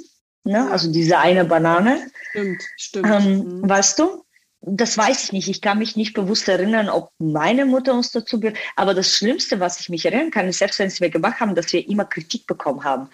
[0.45, 0.71] Ne?
[0.71, 2.11] Also diese eine Banane.
[2.31, 3.07] Stimmt, stimmt.
[3.07, 3.69] Ähm, mhm.
[3.69, 4.25] Weißt du?
[4.67, 5.49] Das weiß ich nicht.
[5.49, 8.41] Ich kann mich nicht bewusst erinnern, ob meine Mutter uns dazu.
[8.77, 11.73] Aber das Schlimmste, was ich mich erinnern kann, ist selbst wenn wir gemacht haben, dass
[11.73, 13.09] wir immer Kritik bekommen haben.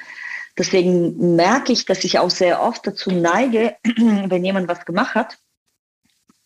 [0.59, 5.38] Deswegen merke ich, dass ich auch sehr oft dazu neige, wenn jemand was gemacht hat,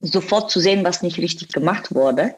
[0.00, 2.36] sofort zu sehen, was nicht richtig gemacht wurde.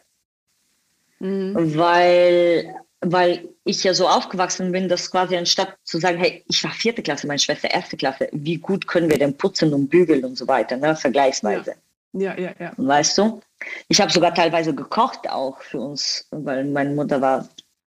[1.19, 1.77] Mhm.
[1.77, 6.73] Weil weil ich ja so aufgewachsen bin, dass quasi anstatt zu sagen, hey, ich war
[6.73, 10.37] vierte Klasse, meine Schwester erste Klasse, wie gut können wir denn putzen und bügeln und
[10.37, 11.75] so weiter, ne, vergleichsweise.
[12.13, 12.55] Ja, ja, ja.
[12.59, 12.73] ja.
[12.77, 13.41] Weißt du?
[13.89, 17.49] Ich habe sogar teilweise gekocht auch für uns, weil meine Mutter war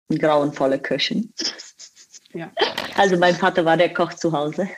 [0.08, 1.32] eine grauenvolle Köchin.
[2.32, 2.50] Ja.
[2.96, 4.68] Also mein Vater war der Koch zu Hause.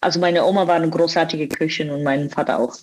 [0.00, 2.76] Also meine Oma war eine großartige Köchin und mein Vater auch.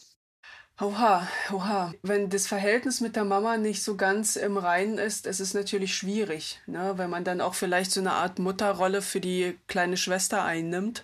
[0.80, 1.94] Oha, oha.
[2.04, 5.96] Wenn das Verhältnis mit der Mama nicht so ganz im Reinen ist, ist es natürlich
[5.96, 6.94] schwierig, ne?
[6.98, 11.04] wenn man dann auch vielleicht so eine Art Mutterrolle für die kleine Schwester einnimmt,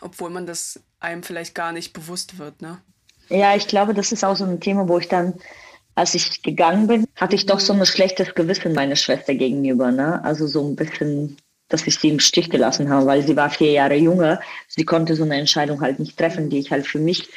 [0.00, 2.62] obwohl man das einem vielleicht gar nicht bewusst wird.
[2.62, 2.78] Ne?
[3.28, 5.34] Ja, ich glaube, das ist auch so ein Thema, wo ich dann,
[5.94, 9.92] als ich gegangen bin, hatte ich doch so ein schlechtes Gewissen meiner Schwester gegenüber.
[9.92, 10.24] Ne?
[10.24, 11.36] Also so ein bisschen,
[11.68, 14.40] dass ich sie im Stich gelassen habe, weil sie war vier Jahre jünger.
[14.66, 17.28] Sie konnte so eine Entscheidung halt nicht treffen, die ich halt für mich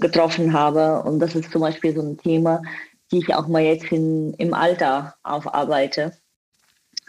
[0.00, 1.02] getroffen habe.
[1.02, 2.62] Und das ist zum Beispiel so ein Thema,
[3.10, 6.12] die ich auch mal jetzt in, im Alter aufarbeite.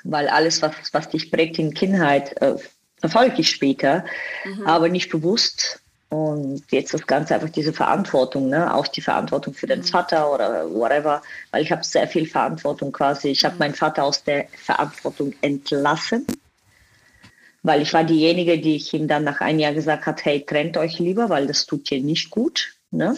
[0.04, 2.56] Weil alles, was, was dich prägt in Kindheit, äh,
[3.00, 4.06] verfolge ich später,
[4.46, 4.66] mhm.
[4.66, 5.82] aber nicht bewusst.
[6.10, 8.74] Und jetzt das Ganze einfach diese Verantwortung, ne?
[8.74, 9.84] auch die Verantwortung für den mhm.
[9.84, 11.22] Vater oder whatever,
[11.52, 13.30] weil ich habe sehr viel Verantwortung quasi.
[13.30, 13.60] Ich habe mhm.
[13.60, 16.26] meinen Vater aus der Verantwortung entlassen
[17.68, 20.78] weil ich war diejenige, die ich ihm dann nach einem Jahr gesagt hat, hey, trennt
[20.78, 22.77] euch lieber, weil das tut dir nicht gut.
[22.92, 23.16] Ne?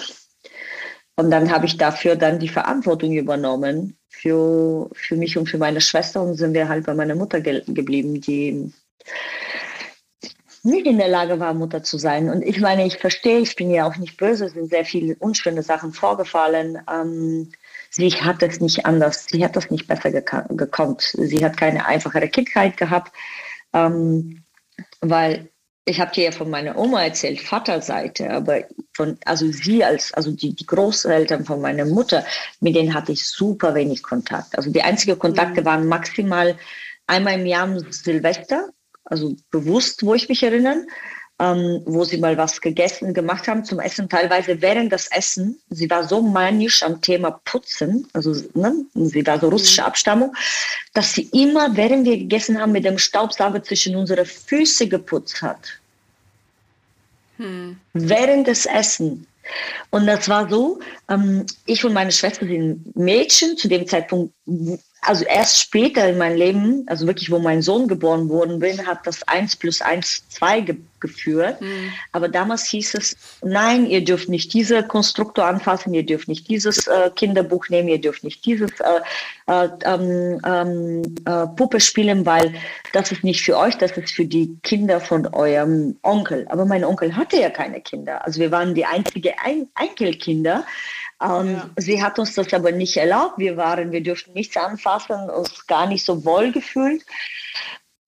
[1.16, 5.82] Und dann habe ich dafür dann die Verantwortung übernommen für, für mich und für meine
[5.82, 8.72] Schwester und sind wir halt bei meiner Mutter ge geblieben, die
[10.64, 12.30] nicht in der Lage war, Mutter zu sein.
[12.30, 15.16] Und ich meine, ich verstehe, ich bin ja auch nicht böse, es sind sehr viele
[15.16, 16.80] unschöne Sachen vorgefallen.
[16.90, 17.52] Ähm,
[17.90, 21.02] sie hat das nicht anders, sie hat das nicht besser gekonnt.
[21.02, 23.14] Sie hat keine einfachere Kindheit gehabt,
[23.74, 24.44] ähm,
[25.02, 25.50] weil
[25.90, 30.32] ich habe dir ja von meiner Oma erzählt, Vaterseite, aber von, also sie als, also
[30.32, 32.24] die, die Großeltern von meiner Mutter,
[32.60, 34.56] mit denen hatte ich super wenig Kontakt.
[34.58, 35.66] Also die einzigen Kontakte mhm.
[35.66, 36.58] waren maximal
[37.08, 38.70] einmal im Jahr Silvester,
[39.04, 40.86] also bewusst, wo ich mich erinnere
[41.40, 45.60] ähm, wo sie mal was gegessen, gemacht haben zum Essen, teilweise während des Essen.
[45.70, 49.54] Sie war so manisch am Thema Putzen, also ne, sie war so mhm.
[49.54, 50.36] russische Abstammung,
[50.94, 55.79] dass sie immer, während wir gegessen haben, mit dem Staubsauger zwischen unsere Füße geputzt hat.
[57.40, 57.80] Hm.
[57.94, 59.26] Während des Essen.
[59.90, 64.34] Und das war so, ähm, ich und meine Schwester sind Mädchen, zu dem Zeitpunkt
[65.02, 69.08] also erst später in meinem Leben, also wirklich, wo mein Sohn geboren worden bin, hat
[69.08, 71.62] das 1 plus 1 2 ge geführt.
[71.62, 71.94] Mhm.
[72.12, 76.88] Aber damals hieß es, nein, ihr dürft nicht diese Konstruktor anfassen, ihr dürft nicht dieses
[76.88, 79.00] äh, Kinderbuch nehmen, ihr dürft nicht dieses äh,
[79.48, 82.54] äh, ähm, ähm, äh, Puppe spielen, weil
[82.92, 86.46] das ist nicht für euch, das ist für die Kinder von eurem Onkel.
[86.50, 88.26] Aber mein Onkel hatte ja keine Kinder.
[88.26, 90.66] Also wir waren die einzigen Ein Enkelkinder.
[91.22, 91.70] Ähm, ja.
[91.78, 93.38] Sie hat uns das aber nicht erlaubt.
[93.38, 97.04] Wir waren, wir durften nichts anfassen, uns gar nicht so wohl gefühlt.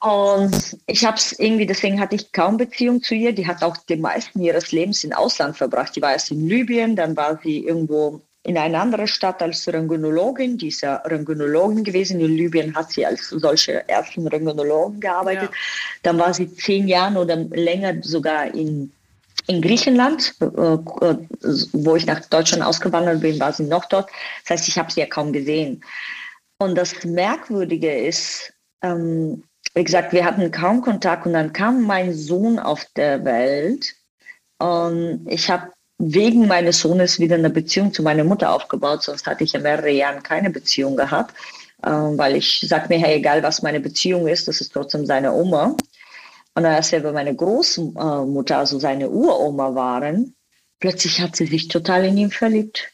[0.02, 3.34] Und ich habe es irgendwie, deswegen hatte ich kaum Beziehung zu ihr.
[3.34, 5.96] Die hat auch die meisten ihres Lebens im Ausland verbracht.
[5.96, 10.58] Die war erst in Libyen, dann war sie irgendwo in einer anderen Stadt als Röntgenologin.
[10.58, 12.20] Die ist ja Röntgenologin gewesen.
[12.20, 15.52] In Libyen hat sie als solche ersten Röntgenologin gearbeitet.
[15.52, 15.58] Ja.
[16.02, 18.92] Dann war sie zehn Jahre oder länger sogar in
[19.48, 21.18] in Griechenland, äh, äh,
[21.74, 24.10] wo ich nach Deutschland ausgewandert bin, war sie noch dort.
[24.44, 25.84] Das heißt, ich habe sie ja kaum gesehen.
[26.60, 32.14] Und das Merkwürdige ist, ähm, wie gesagt, wir hatten kaum Kontakt und dann kam mein
[32.14, 33.96] Sohn auf der Welt
[34.60, 39.44] und ich habe wegen meines Sohnes wieder eine Beziehung zu meiner Mutter aufgebaut, sonst hatte
[39.44, 41.36] ich ja mehrere Jahre keine Beziehung gehabt,
[41.84, 45.32] äh, weil ich sage mir, hey, egal was meine Beziehung ist, das ist trotzdem seine
[45.32, 45.76] Oma.
[46.54, 50.36] Und als wir bei meiner Großmutter, also seine Uroma waren,
[50.80, 52.92] plötzlich hat sie sich total in ihn verliebt.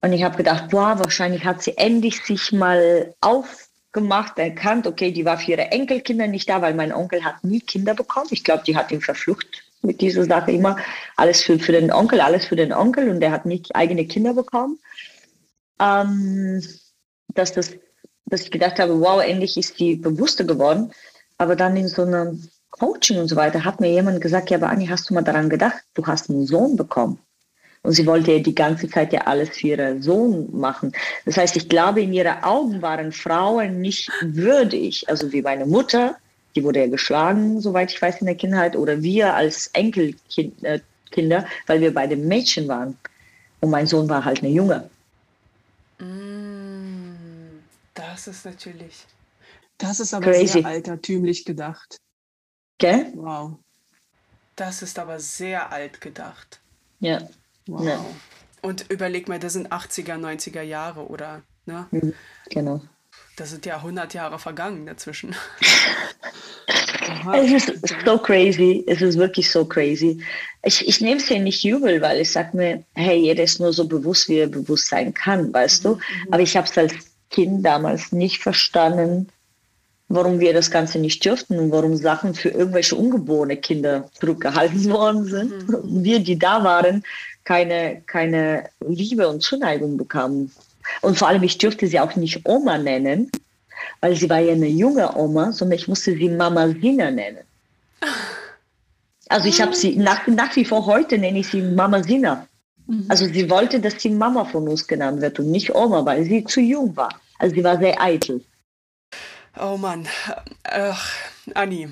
[0.00, 5.24] Und ich habe gedacht, boah, wahrscheinlich hat sie endlich sich mal aufgemacht, erkannt, okay, die
[5.24, 8.28] war für ihre Enkelkinder nicht da, weil mein Onkel hat nie Kinder bekommen.
[8.30, 10.76] Ich glaube, die hat ihn verflucht mit dieser Sache immer.
[11.16, 14.34] Alles für, für den Onkel, alles für den Onkel und der hat nicht eigene Kinder
[14.34, 14.78] bekommen.
[15.80, 16.62] Ähm,
[17.28, 17.72] dass, das,
[18.26, 20.92] dass ich gedacht habe, wow, endlich ist die bewusster geworden.
[21.38, 24.68] Aber dann in so einem Coaching und so weiter hat mir jemand gesagt, ja, aber
[24.68, 27.18] Anni, hast du mal daran gedacht, du hast einen Sohn bekommen.
[27.82, 30.92] Und sie wollte ja die ganze Zeit ja alles für ihren Sohn machen.
[31.24, 36.16] Das heißt, ich glaube, in ihren Augen waren Frauen nicht würdig, also wie meine Mutter,
[36.56, 40.80] die wurde ja geschlagen, soweit ich weiß, in der Kindheit, oder wir als Enkelkinder,
[41.12, 42.98] äh, weil wir beide Mädchen waren.
[43.60, 44.90] Und mein Sohn war halt eine Junge.
[45.98, 47.60] Mm,
[47.94, 49.06] das ist natürlich.
[49.78, 50.46] Das ist aber Crazy.
[50.60, 51.98] sehr altertümlich gedacht.
[52.78, 53.12] Gell?
[53.14, 53.58] Wow.
[54.54, 56.60] Das ist aber sehr alt gedacht.
[57.00, 57.28] Ja.
[57.66, 57.84] Wow.
[57.84, 58.04] Ja.
[58.62, 61.42] Und überleg mal, das sind 80er, 90er Jahre, oder?
[61.66, 61.86] Ne?
[61.90, 62.14] Mhm,
[62.48, 62.80] genau.
[63.36, 65.36] Da sind ja 100 Jahre vergangen dazwischen.
[67.34, 68.82] es ist so crazy.
[68.86, 70.22] Es ist wirklich so crazy.
[70.62, 73.72] Ich, ich nehme es ja nicht übel, weil ich sage mir, hey, jeder ist nur
[73.72, 75.88] so bewusst, wie er bewusst sein kann, weißt mhm.
[75.88, 75.98] du?
[76.30, 76.94] Aber ich habe es als
[77.30, 79.28] Kind damals nicht verstanden,
[80.08, 85.24] warum wir das Ganze nicht dürften und warum Sachen für irgendwelche ungeborene Kinder zurückgehalten worden
[85.24, 85.68] sind.
[85.68, 86.04] Mhm.
[86.04, 87.02] Wir, die da waren,
[87.44, 90.52] keine, keine Liebe und Zuneigung bekamen.
[91.02, 93.30] Und vor allem, ich dürfte sie auch nicht Oma nennen,
[94.00, 97.44] weil sie war ja eine junge Oma, sondern ich musste sie Mama Sina nennen.
[99.28, 102.46] Also ich habe sie, nach, nach wie vor heute nenne ich sie Mama Sina.
[102.86, 103.06] Mhm.
[103.08, 106.44] Also sie wollte, dass sie Mama von uns genannt wird und nicht Oma, weil sie
[106.44, 107.08] zu jung war.
[107.40, 108.44] Also sie war sehr eitel.
[109.58, 110.06] Oh Mann.
[110.64, 111.12] Ach,
[111.54, 111.88] Anni,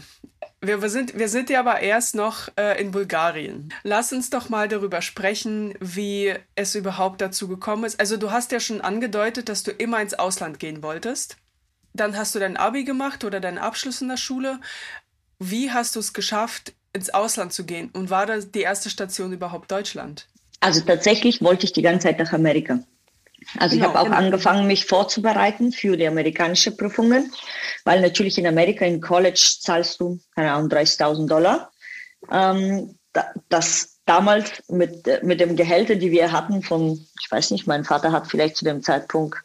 [0.61, 3.73] wir, sind, wir sind ja aber erst noch äh, in Bulgarien.
[3.83, 8.01] Lass uns doch mal darüber sprechen, wie es überhaupt dazu gekommen ist.
[8.01, 11.37] Also du hast ja schon angedeutet, dass du immer ins Ausland gehen wolltest.
[11.93, 14.61] Dann hast du dein Abi gemacht oder deinen Abschluss in der Schule.
[15.39, 17.91] Wie hast du es geschafft, ins Ausland zu gehen?
[17.93, 20.29] Und war das die erste Station überhaupt Deutschland?
[20.61, 22.81] Also tatsächlich wollte ich die ganze Zeit nach Amerika.
[23.59, 24.17] Also genau, ich habe auch genau.
[24.17, 27.33] angefangen, mich vorzubereiten für die amerikanischen Prüfungen,
[27.85, 31.71] weil natürlich in Amerika in College zahlst du, keine Ahnung, 30.000 Dollar.
[32.31, 32.99] Ähm,
[33.49, 38.13] das damals mit, mit dem Gehälter, die wir hatten von, ich weiß nicht, mein Vater
[38.13, 39.39] hat vielleicht zu dem Zeitpunkt,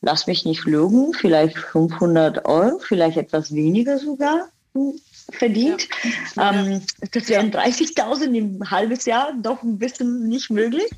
[0.00, 4.48] lass mich nicht lügen, vielleicht 500 Euro, vielleicht etwas weniger sogar
[5.30, 5.88] verdient.
[6.34, 6.52] Ja.
[6.52, 6.82] Ähm,
[7.12, 10.90] das wären 30.000 im halbes Jahr, doch ein bisschen nicht möglich.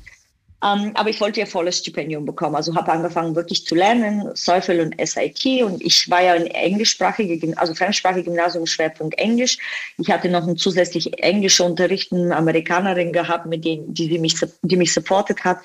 [0.63, 2.55] Ähm, aber ich wollte ja volles Stipendium bekommen.
[2.55, 5.63] Also habe angefangen wirklich zu lernen, Seufel und SIT.
[5.63, 9.57] Und ich war ja in englischsprachige, also fremdsprachige Gymnasium, Schwerpunkt Englisch.
[9.97, 14.77] Ich hatte noch einen zusätzlichen englischen Unterricht, eine Amerikanerin gehabt, mit denen, die, mich, die
[14.77, 15.59] mich supportet hat.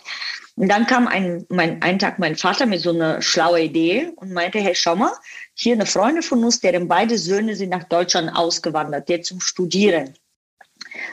[0.57, 4.33] Und dann kam ein, mein, einen Tag mein Vater mit so einer schlauen Idee und
[4.33, 5.13] meinte, hey, schau mal,
[5.55, 10.15] hier eine Freundin von uns, deren beide Söhne sind nach Deutschland ausgewandert, der zum Studieren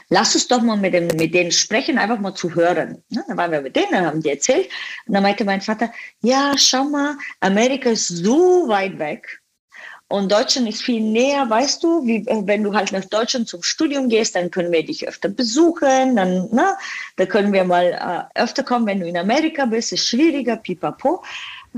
[0.09, 3.03] lass uns doch mal mit, dem, mit denen sprechen, einfach mal zu hören.
[3.09, 4.69] Ja, dann waren wir mit denen, haben die erzählt.
[5.05, 9.41] Und dann meinte mein Vater, ja, schau mal, Amerika ist so weit weg.
[10.09, 14.07] Und Deutschland ist viel näher, weißt du, wie wenn du halt nach Deutschland zum Studium
[14.07, 16.77] gehst, dann können wir dich öfter besuchen, dann, na,
[17.17, 21.23] da können wir mal äh, öfter kommen, wenn du in Amerika bist, ist schwieriger, pipapo.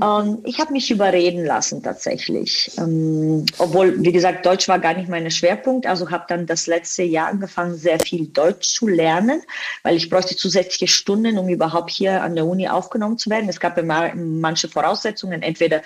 [0.02, 2.70] Ähm, ich habe mich überreden lassen tatsächlich.
[2.78, 5.86] Ähm, obwohl, wie gesagt, Deutsch war gar nicht mein Schwerpunkt.
[5.86, 9.42] Also habe dann das letzte Jahr angefangen, sehr viel Deutsch zu lernen,
[9.82, 13.48] weil ich bräuchte zusätzliche Stunden, um überhaupt hier an der Uni aufgenommen zu werden.
[13.48, 15.82] Es gab immer manche Voraussetzungen, entweder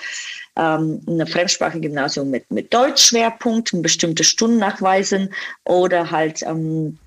[0.57, 5.31] ähm, eine fremdsprachige Gymnasium mit, mit Deutschschwerpunkt, bestimmte Stunden nachweisen
[5.64, 6.98] oder halt ähm,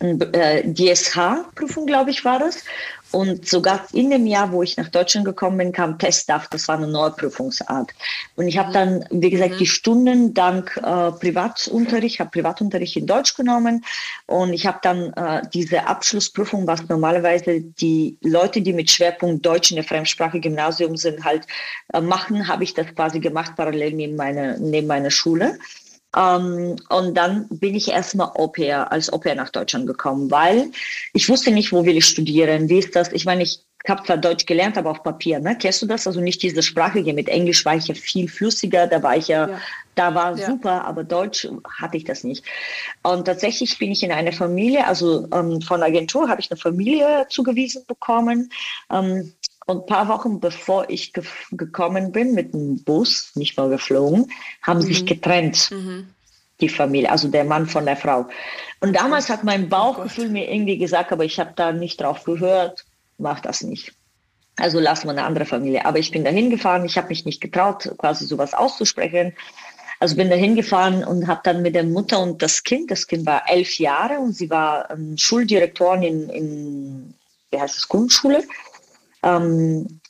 [0.00, 2.64] äh, DSH-Prüfung, glaube ich, war das.
[3.12, 6.76] Und sogar in dem Jahr, wo ich nach Deutschland gekommen bin, kam TestDAF, das war
[6.76, 7.92] eine neue Prüfungsart.
[8.36, 8.72] Und ich habe mhm.
[8.72, 9.58] dann, wie gesagt, mhm.
[9.58, 13.84] die Stunden dank äh, Privatunterricht, habe Privatunterricht in Deutsch genommen
[14.26, 19.70] und ich habe dann äh, diese Abschlussprüfung, was normalerweise die Leute, die mit Schwerpunkt Deutsch
[19.70, 21.46] in der Fremdsprache Gymnasium sind, halt
[21.92, 25.58] äh, machen, habe ich das quasi gemacht, parallel neben meiner, neben meiner Schule.
[26.16, 30.70] Ähm, und dann bin ich erstmal Au pair, als Au pair nach Deutschland gekommen, weil
[31.14, 33.12] ich wusste nicht, wo will ich studieren, wie ist das?
[33.12, 35.56] Ich meine, ich habe zwar Deutsch gelernt, aber auf Papier, ne?
[35.58, 36.06] Kennst du das?
[36.06, 37.12] Also nicht diese Sprachige.
[37.12, 39.58] Mit Englisch war ich ja viel flüssiger, da war ich ja, ja.
[39.94, 40.46] da war ja.
[40.46, 41.48] super, aber Deutsch
[41.80, 42.44] hatte ich das nicht.
[43.02, 47.26] Und tatsächlich bin ich in einer Familie, also ähm, von Agentur habe ich eine Familie
[47.28, 48.52] zugewiesen bekommen.
[48.90, 49.32] Ähm,
[49.66, 54.30] und ein paar Wochen bevor ich ge gekommen bin mit dem Bus, nicht mal geflogen,
[54.62, 54.84] haben mhm.
[54.84, 55.70] sich getrennt.
[55.70, 56.08] Mhm.
[56.60, 58.26] Die Familie, also der Mann von der Frau.
[58.80, 62.00] Und damals hat mein oh Bauchgefühl oh mir irgendwie gesagt, aber ich habe da nicht
[62.00, 62.84] drauf gehört,
[63.18, 63.94] mach das nicht.
[64.56, 65.84] Also lass mal eine andere Familie.
[65.86, 69.32] Aber ich bin dahin gefahren, ich habe mich nicht getraut, quasi sowas auszusprechen.
[69.98, 73.24] Also bin dahin gefahren und habe dann mit der Mutter und das Kind, das Kind
[73.24, 77.14] war elf Jahre und sie war ähm, Schuldirektorin in, in,
[77.50, 78.42] wie heißt es, Grundschule.
[79.22, 80.00] Ähm,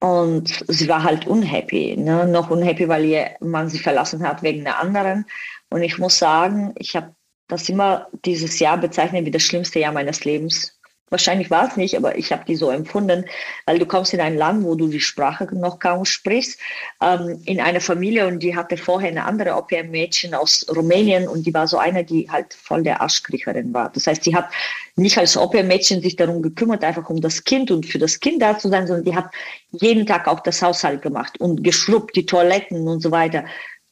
[0.00, 2.26] und sie war halt unhappy, ne?
[2.28, 5.26] noch unhappy, weil ihr Mann sie verlassen hat wegen einer anderen.
[5.70, 7.14] Und ich muss sagen, ich habe
[7.48, 10.77] das immer dieses Jahr bezeichnet wie das schlimmste Jahr meines Lebens.
[11.10, 13.24] Wahrscheinlich war es nicht, aber ich habe die so empfunden,
[13.66, 16.58] weil du kommst in ein Land, wo du die Sprache noch kaum sprichst,
[17.02, 21.54] ähm, in eine Familie und die hatte vorher eine andere Au-pair-Mädchen aus Rumänien und die
[21.54, 23.90] war so eine, die halt voll der Arschkriecherin war.
[23.90, 24.50] Das heißt, die hat
[24.96, 28.58] nicht als Au-pair-Mädchen sich darum gekümmert, einfach um das Kind und für das Kind da
[28.58, 29.30] zu sein, sondern die hat
[29.70, 33.44] jeden Tag auch das Haushalt gemacht und geschrubbt, die Toiletten und so weiter.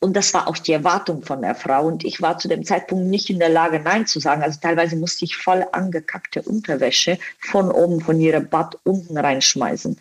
[0.07, 1.85] Und das war auch die Erwartung von der Frau.
[1.85, 4.41] Und ich war zu dem Zeitpunkt nicht in der Lage, Nein zu sagen.
[4.41, 9.99] Also teilweise musste ich voll angekackte Unterwäsche von oben von ihrer Bad unten reinschmeißen.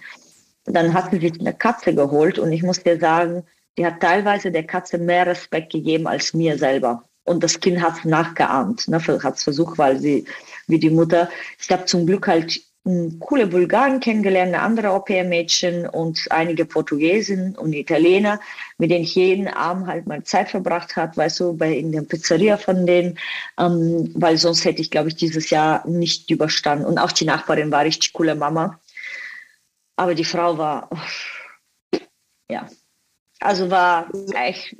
[0.65, 3.45] dann hat sie sich eine Katze geholt und ich muss dir sagen,
[3.79, 7.03] die hat teilweise der Katze mehr Respekt gegeben als mir selber.
[7.23, 10.25] Und das Kind hat es nachgeahmt, ne, hat es versucht, weil sie,
[10.67, 11.29] wie die Mutter,
[11.59, 12.61] ich habe zum Glück halt
[13.19, 18.39] coole Bulgaren kennengelernt, eine andere Au-pair-Mädchen und einige Portugiesen und Italiener,
[18.77, 22.03] mit denen ich jeden Abend halt mal Zeit verbracht habe, weißt du, bei in der
[22.03, 23.17] Pizzeria von denen,
[23.59, 26.85] ähm, weil sonst hätte ich, glaube ich, dieses Jahr nicht überstanden.
[26.85, 28.79] Und auch die Nachbarin war richtig coole Mama.
[29.95, 31.99] Aber die Frau war, oh,
[32.49, 32.67] ja,
[33.39, 34.75] also war echt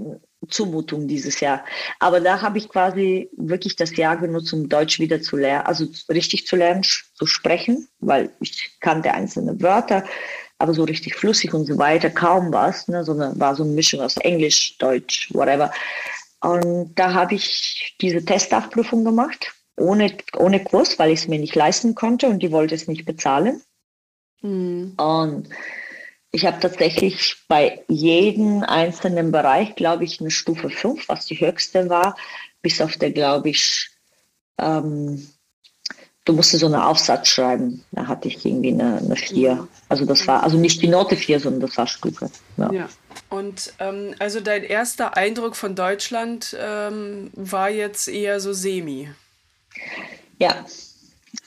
[0.48, 1.64] Zumutung dieses Jahr.
[2.00, 5.86] Aber da habe ich quasi wirklich das Jahr genutzt, um Deutsch wieder zu lernen, also
[6.10, 10.04] richtig zu lernen, zu sprechen, weil ich kannte einzelne Wörter,
[10.58, 14.02] aber so richtig flüssig und so weiter kaum was, ne, sondern war so eine Mischung
[14.02, 15.72] aus Englisch, Deutsch, whatever.
[16.42, 21.56] Und da habe ich diese Testachprüfung gemacht, ohne, ohne Kurs, weil ich es mir nicht
[21.56, 23.62] leisten konnte und die wollte es nicht bezahlen.
[24.42, 24.94] Mhm.
[24.98, 25.50] Und
[26.36, 31.90] ich habe tatsächlich bei jedem einzelnen Bereich, glaube ich, eine Stufe 5, was die höchste
[31.90, 32.18] war,
[32.62, 33.90] bis auf der, glaube ich,
[34.60, 35.26] ähm,
[36.26, 37.86] du musstest so einen Aufsatz schreiben.
[37.92, 39.66] Da hatte ich irgendwie eine, eine 4.
[39.88, 42.30] Also das war, also nicht die Note 4, sondern das war Stufe.
[42.58, 42.72] Ja.
[42.74, 42.90] ja.
[43.30, 49.10] Und ähm, also dein erster Eindruck von Deutschland ähm, war jetzt eher so semi.
[50.40, 50.66] Ja,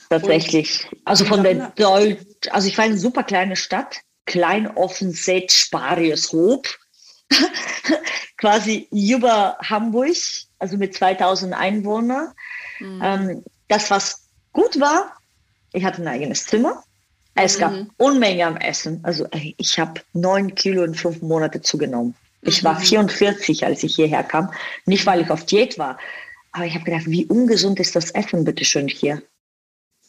[0.09, 0.87] tatsächlich.
[0.91, 6.67] Und also von der Deutsch, also ich war eine super kleine Stadt Kleinoffenset Sparieshoop,
[8.37, 10.15] quasi über Hamburg,
[10.59, 12.31] also mit 2000 Einwohnern.
[12.79, 13.01] Mhm.
[13.03, 15.13] Ähm, das, was gut war,
[15.73, 16.83] ich hatte ein eigenes Zimmer.
[17.33, 17.89] Es gab mhm.
[17.97, 18.99] Unmenge am Essen.
[19.03, 22.13] Also ich habe neun Kilo in fünf Monate zugenommen.
[22.41, 22.67] Ich mhm.
[22.67, 24.51] war 44, als ich hierher kam.
[24.85, 25.97] Nicht, weil ich auf Diät war,
[26.51, 29.23] aber ich habe gedacht, wie ungesund ist das Essen bitte schön hier.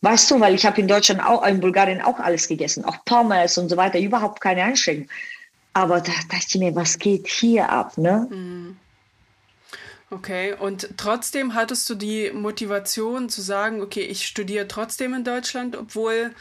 [0.03, 3.59] Weißt du, weil ich habe in Deutschland auch, in Bulgarien auch alles gegessen, auch Pommes
[3.59, 5.09] und so weiter, überhaupt keine Einschränkung.
[5.73, 8.27] Aber da dachte ich mir, was geht hier ab, ne?
[8.31, 8.77] Mhm.
[10.13, 15.77] Okay, und trotzdem hattest du die Motivation zu sagen, okay, ich studiere trotzdem in Deutschland,
[15.77, 16.35] obwohl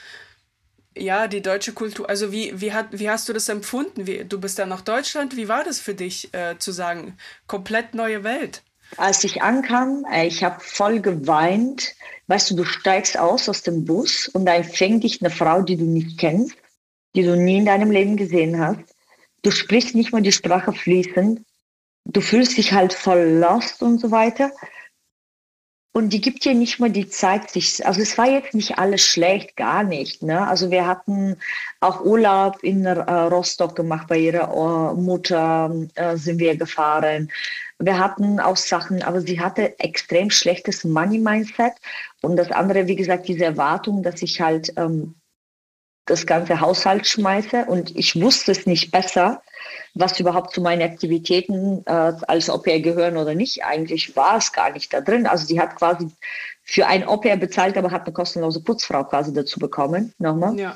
[0.97, 4.07] ja die deutsche Kultur, also wie, wie, hat, wie hast du das empfunden?
[4.07, 7.93] Wie, du bist dann nach Deutschland, wie war das für dich äh, zu sagen, komplett
[7.93, 8.63] neue Welt?
[8.97, 11.95] Als ich ankam, äh, ich habe voll geweint.
[12.27, 15.77] Weißt du, du steigst aus aus dem Bus und da empfängt dich eine Frau, die
[15.77, 16.55] du nicht kennst,
[17.15, 18.81] die du nie in deinem Leben gesehen hast.
[19.41, 21.41] Du sprichst nicht mal die Sprache fließend.
[22.05, 24.51] Du fühlst dich halt voll lost und so weiter.
[25.91, 29.01] Und die gibt dir nicht mal die Zeit, sich, also es war jetzt nicht alles
[29.01, 30.21] schlecht, gar nicht.
[30.21, 30.47] Ne?
[30.47, 31.35] Also wir hatten
[31.79, 37.31] auch Urlaub in äh, Rostock gemacht, bei ihrer uh, Mutter äh, sind wir gefahren.
[37.81, 41.73] Wir hatten auch Sachen, aber sie hatte extrem schlechtes Money-Mindset.
[42.21, 45.15] Und das andere, wie gesagt, diese Erwartung, dass ich halt ähm,
[46.05, 47.65] das ganze Haushalt schmeiße.
[47.65, 49.41] Und ich wusste es nicht besser,
[49.93, 53.63] was überhaupt zu meinen Aktivitäten äh, als Au-pair gehören oder nicht.
[53.63, 55.25] Eigentlich war es gar nicht da drin.
[55.25, 56.11] Also die hat quasi
[56.63, 60.13] für ein Au-pair bezahlt, aber hat eine kostenlose Putzfrau quasi dazu bekommen.
[60.17, 60.59] Nochmal.
[60.59, 60.75] Ja.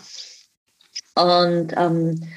[1.16, 2.28] Und ähm,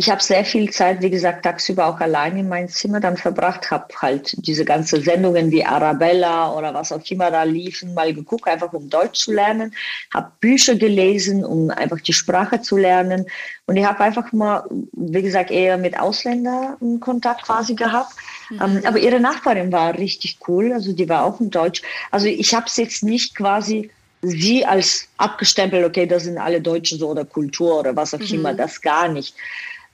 [0.00, 3.70] ich habe sehr viel Zeit, wie gesagt, tagsüber auch allein in meinem Zimmer dann verbracht,
[3.70, 8.48] habe halt diese ganzen Sendungen wie Arabella oder was auch immer da liefen, mal geguckt,
[8.48, 9.74] einfach um Deutsch zu lernen,
[10.14, 13.26] habe Bücher gelesen, um einfach die Sprache zu lernen
[13.66, 18.14] und ich habe einfach mal, wie gesagt, eher mit Ausländern Kontakt quasi gehabt.
[18.48, 18.60] Mhm.
[18.62, 21.82] Ähm, aber ihre Nachbarin war richtig cool, also die war auch in Deutsch.
[22.10, 23.90] Also ich habe es jetzt nicht quasi
[24.22, 28.36] sie als abgestempelt, okay, das sind alle Deutschen so oder Kultur oder was auch mhm.
[28.36, 29.34] immer, das gar nicht.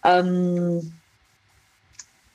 [0.07, 0.92] Ähm,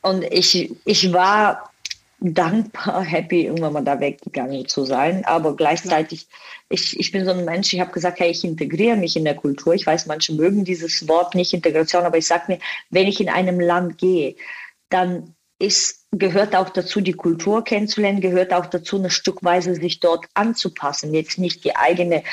[0.02, 1.72] und ich, ich war
[2.20, 5.26] dankbar, happy, irgendwann mal da weggegangen zu sein.
[5.26, 6.28] Aber gleichzeitig,
[6.70, 9.36] ich, ich bin so ein Mensch, ich habe gesagt, hey, ich integriere mich in der
[9.36, 9.74] Kultur.
[9.74, 12.60] Ich weiß, manche mögen dieses Wort nicht, Integration, aber ich sage mir,
[12.90, 14.36] wenn ich in einem Land gehe,
[14.90, 20.26] dann ist gehört auch dazu, die Kultur kennenzulernen, gehört auch dazu, eine Stückweise sich dort
[20.34, 22.24] anzupassen, jetzt nicht die eigene,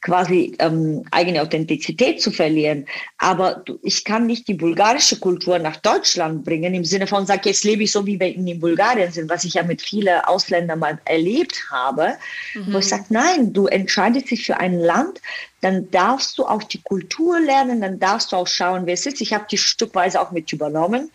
[0.00, 2.86] quasi ähm, eigene Authentizität zu verlieren.
[3.16, 7.62] Aber ich kann nicht die bulgarische Kultur nach Deutschland bringen, im Sinne von, sag, jetzt
[7.62, 10.98] lebe ich so, wie wir in Bulgarien sind, was ich ja mit vielen Ausländern mal
[11.04, 12.14] erlebt habe,
[12.54, 12.72] mhm.
[12.72, 15.20] wo ich sage, nein, du entscheidest dich für ein Land,
[15.60, 19.20] dann darfst du auch die Kultur lernen, dann darfst du auch schauen, wer es ist.
[19.20, 21.10] Ich habe die Stückweise auch mit übernommen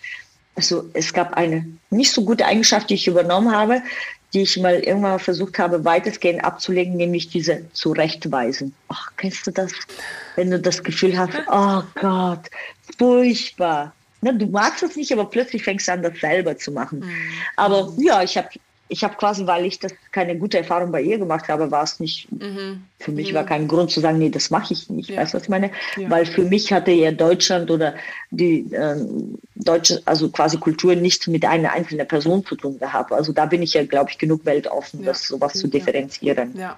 [0.56, 3.82] also es gab eine nicht so gute Eigenschaft, die ich übernommen habe,
[4.34, 8.74] die ich mal irgendwann versucht habe, weitestgehend abzulegen, nämlich diese Zurechtweisen.
[8.88, 9.72] Ach, kennst du das?
[10.36, 12.50] Wenn du das Gefühl hast, oh Gott,
[12.98, 13.94] furchtbar.
[14.22, 17.00] Ne, du magst es nicht, aber plötzlich fängst du an, das selber zu machen.
[17.00, 17.12] Mhm.
[17.58, 18.50] Aber ja, ich habe
[18.94, 22.00] ich habe quasi, weil ich das keine gute Erfahrung bei ihr gemacht habe, war es
[22.00, 22.84] nicht, mhm.
[23.00, 23.36] für mich mhm.
[23.38, 25.10] war kein Grund zu sagen, nee, das mache ich nicht.
[25.10, 25.18] Ja.
[25.18, 25.72] Weißt du, was ich meine?
[25.98, 26.12] Ja.
[26.12, 27.96] Weil für mich hatte ja Deutschland oder
[28.30, 28.96] die äh,
[29.56, 33.12] deutsche, also quasi Kultur nicht mit einer einzelnen Person zu tun gehabt.
[33.12, 35.08] Also da bin ich ja, glaube ich, genug weltoffen, ja.
[35.08, 36.56] das sowas zu differenzieren.
[36.56, 36.78] Ja.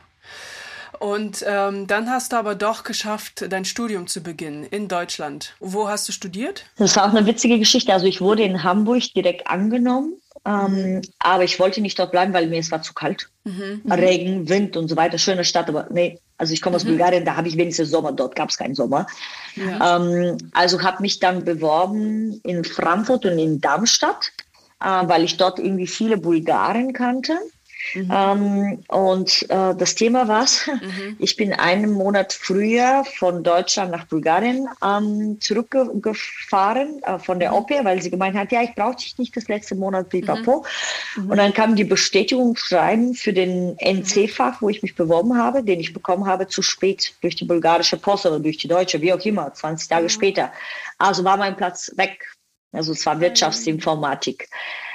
[0.99, 5.53] Und ähm, dann hast du aber doch geschafft, dein Studium zu beginnen in Deutschland.
[5.59, 6.65] Wo hast du studiert?
[6.77, 7.91] Das war auch eine witzige Geschichte.
[7.91, 10.13] Also ich wurde in Hamburg direkt angenommen
[10.45, 13.29] ähm, aber ich wollte nicht dort bleiben, weil mir es war zu kalt.
[13.45, 13.81] Mhm.
[13.91, 15.17] Regen, Wind und so weiter.
[15.17, 16.19] Schöne Stadt, aber nee.
[16.37, 16.89] Also ich komme aus mhm.
[16.89, 18.11] Bulgarien, da habe ich wenigstens Sommer.
[18.11, 19.07] Dort gab es keinen Sommer.
[19.55, 19.97] Ja.
[19.97, 24.31] Ähm, also habe mich dann beworben in Frankfurt und in Darmstadt,
[24.81, 27.37] äh, weil ich dort irgendwie viele Bulgaren kannte.
[27.93, 28.11] Mhm.
[28.11, 31.15] Ähm, und äh, das Thema war, mhm.
[31.19, 37.57] ich bin einen Monat früher von Deutschland nach Bulgarien ähm, zurückgefahren äh, von der mhm.
[37.57, 40.65] OP, weil sie gemeint hat, ja, ich brauche dich nicht das letzte Monat, pipapo.
[41.15, 41.23] Mhm.
[41.23, 41.31] mhm.
[41.31, 45.79] Und dann kam die Bestätigung schreiben für den NC-Fach, wo ich mich beworben habe, den
[45.79, 49.23] ich bekommen habe, zu spät durch die bulgarische Post oder durch die deutsche, wie auch
[49.25, 50.51] immer, 20 Tage später.
[50.97, 52.34] Also war mein Platz weg
[52.75, 54.49] also es war Wirtschaftsinformatik.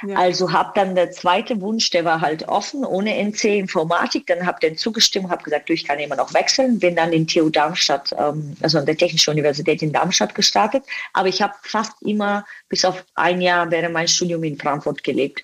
[0.07, 0.15] Ja.
[0.15, 4.27] Also habe dann der zweite Wunsch, der war halt offen, ohne NC Informatik.
[4.27, 6.79] Dann habe den zugestimmt, habe gesagt, du, ich kann immer noch wechseln.
[6.79, 10.83] Bin dann in TU Darmstadt, ähm, also an der Technischen Universität in Darmstadt gestartet.
[11.13, 15.43] Aber ich habe fast immer bis auf ein Jahr während mein Studium in Frankfurt gelebt.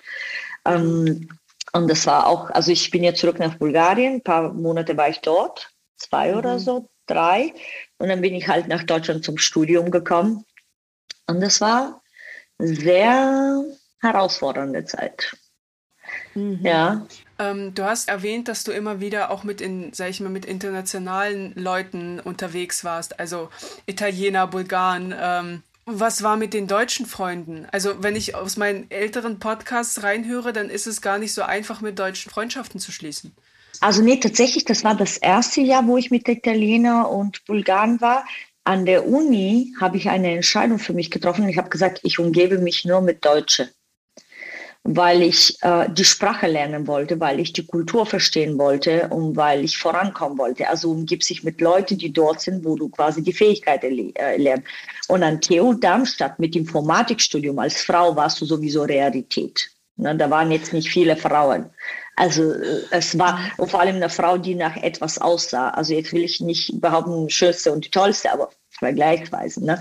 [0.64, 1.28] Ähm,
[1.72, 4.14] und das war auch, also ich bin jetzt zurück nach Bulgarien.
[4.14, 6.38] Ein paar Monate war ich dort, zwei mhm.
[6.38, 7.52] oder so, drei.
[7.98, 10.44] Und dann bin ich halt nach Deutschland zum Studium gekommen.
[11.26, 12.00] Und das war
[12.58, 13.64] sehr
[14.00, 15.36] herausfordernde Zeit.
[16.34, 16.60] Mhm.
[16.62, 17.06] Ja.
[17.38, 20.44] Ähm, du hast erwähnt, dass du immer wieder auch mit in, sag ich mal, mit
[20.44, 23.48] internationalen Leuten unterwegs warst, also
[23.86, 25.14] Italiener, Bulgaren.
[25.18, 27.66] Ähm, was war mit den deutschen Freunden?
[27.72, 31.80] Also, wenn ich aus meinen älteren Podcasts reinhöre, dann ist es gar nicht so einfach,
[31.80, 33.34] mit deutschen Freundschaften zu schließen.
[33.80, 38.24] Also nee, tatsächlich, das war das erste Jahr, wo ich mit Italiener und Bulgaren war
[38.68, 41.48] an der Uni habe ich eine Entscheidung für mich getroffen.
[41.48, 43.70] Ich habe gesagt, ich umgebe mich nur mit Deutsche,
[44.82, 49.64] weil ich äh, die Sprache lernen wollte, weil ich die Kultur verstehen wollte und weil
[49.64, 50.68] ich vorankommen wollte.
[50.68, 54.66] Also umgib sich mit Leuten, die dort sind, wo du quasi die Fähigkeiten äh, lernst.
[55.08, 59.70] Und an TU Darmstadt mit Informatikstudium als Frau warst du sowieso Realität.
[59.96, 61.70] Ne, da waren jetzt nicht viele Frauen.
[62.16, 65.70] Also äh, es war und vor allem eine Frau, die nach etwas aussah.
[65.70, 69.64] Also jetzt will ich nicht behaupten, schönste und die tollste, aber vergleichsweise.
[69.64, 69.80] Ne?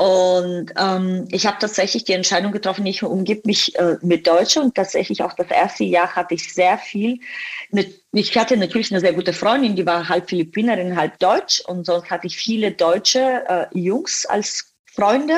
[0.00, 4.76] Und ähm, ich habe tatsächlich die Entscheidung getroffen, ich umgebe mich äh, mit Deutschen und
[4.76, 7.18] tatsächlich auch das erste Jahr hatte ich sehr viel.
[8.12, 12.10] Ich hatte natürlich eine sehr gute Freundin, die war halb Philippinerin, halb Deutsch und sonst
[12.10, 15.34] hatte ich viele deutsche äh, Jungs als Freunde.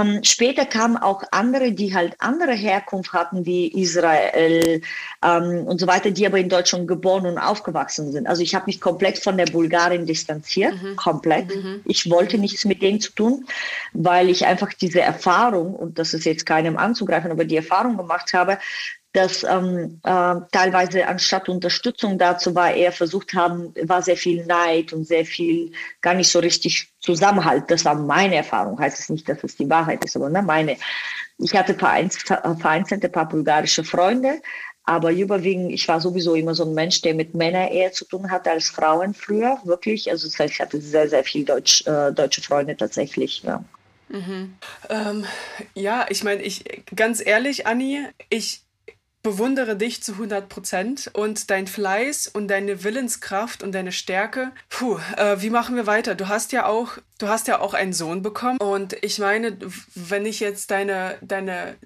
[0.00, 4.80] Ähm, später kamen auch andere, die halt andere Herkunft hatten, wie Israel
[5.24, 8.26] ähm, und so weiter, die aber in Deutschland geboren und aufgewachsen sind.
[8.26, 10.96] Also ich habe mich komplett von der Bulgarin distanziert, mhm.
[10.96, 11.54] komplett.
[11.54, 11.82] Mhm.
[11.84, 13.46] Ich wollte nichts mit denen zu tun,
[13.92, 18.32] weil ich einfach diese Erfahrung, und das ist jetzt keinem anzugreifen, aber die Erfahrung gemacht
[18.32, 18.58] habe,
[19.12, 24.92] dass ähm, äh, teilweise anstatt Unterstützung dazu war, eher versucht haben, war sehr viel Neid
[24.92, 27.64] und sehr viel gar nicht so richtig Zusammenhalt.
[27.68, 28.78] Das war meine Erfahrung.
[28.78, 30.76] Heißt es nicht, dass es die Wahrheit ist, aber ne, meine.
[31.38, 34.42] Ich hatte vereinzelte paar bulgarische Freunde,
[34.84, 38.30] aber überwiegend, ich war sowieso immer so ein Mensch, der mit Männern eher zu tun
[38.30, 40.10] hatte als Frauen früher, wirklich.
[40.10, 43.42] Also das heißt, ich hatte sehr, sehr viele Deutsch, äh, deutsche Freunde tatsächlich.
[43.42, 43.64] Ja.
[44.08, 44.56] Mhm.
[44.88, 45.24] Ähm,
[45.74, 48.62] ja, ich meine, ich ganz ehrlich, Anni, ich
[49.22, 54.52] bewundere dich zu 100 Prozent und dein Fleiß und deine Willenskraft und deine Stärke.
[54.68, 56.14] Puh, äh, wie machen wir weiter?
[56.14, 59.56] Du hast ja auch, du hast ja auch einen Sohn bekommen und ich meine,
[59.94, 61.76] wenn ich jetzt deine, deine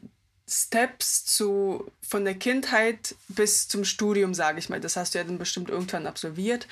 [0.47, 5.25] Steps zu, von der Kindheit bis zum Studium, sage ich mal, das hast du ja
[5.25, 6.69] dann bestimmt irgendwann absolviert.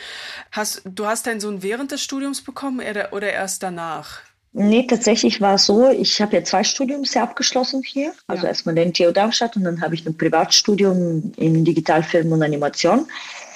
[0.51, 4.21] Hast, du hast deinen Sohn während des Studiums bekommen oder, oder erst danach?
[4.55, 8.13] Nee, tatsächlich war es so, ich habe ja zwei Studiums ja abgeschlossen hier.
[8.27, 8.51] Also ja.
[8.51, 13.07] erstmal den TU Darmstadt und dann habe ich ein Privatstudium in Digitalfilm und Animation.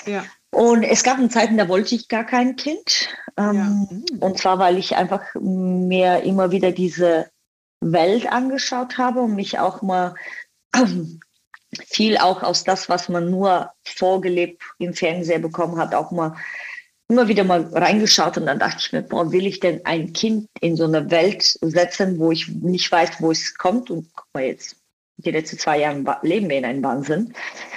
[0.07, 0.24] Ja.
[0.51, 3.09] Und es gab Zeiten, da wollte ich gar kein Kind.
[3.36, 4.16] Ähm, ja.
[4.20, 7.28] Und zwar, weil ich einfach mir immer wieder diese
[7.80, 10.14] Welt angeschaut habe und mich auch mal
[11.86, 16.36] viel auch aus das, was man nur vorgelebt im Fernsehen bekommen hat, auch mal
[17.09, 20.48] immer wieder mal reingeschaut und dann dachte ich mir, boah, will ich denn ein Kind
[20.61, 24.44] in so eine Welt setzen, wo ich nicht weiß, wo es kommt und guck mal
[24.44, 24.76] jetzt,
[25.18, 27.32] die letzten zwei Jahre leben wir in einem Wahnsinn.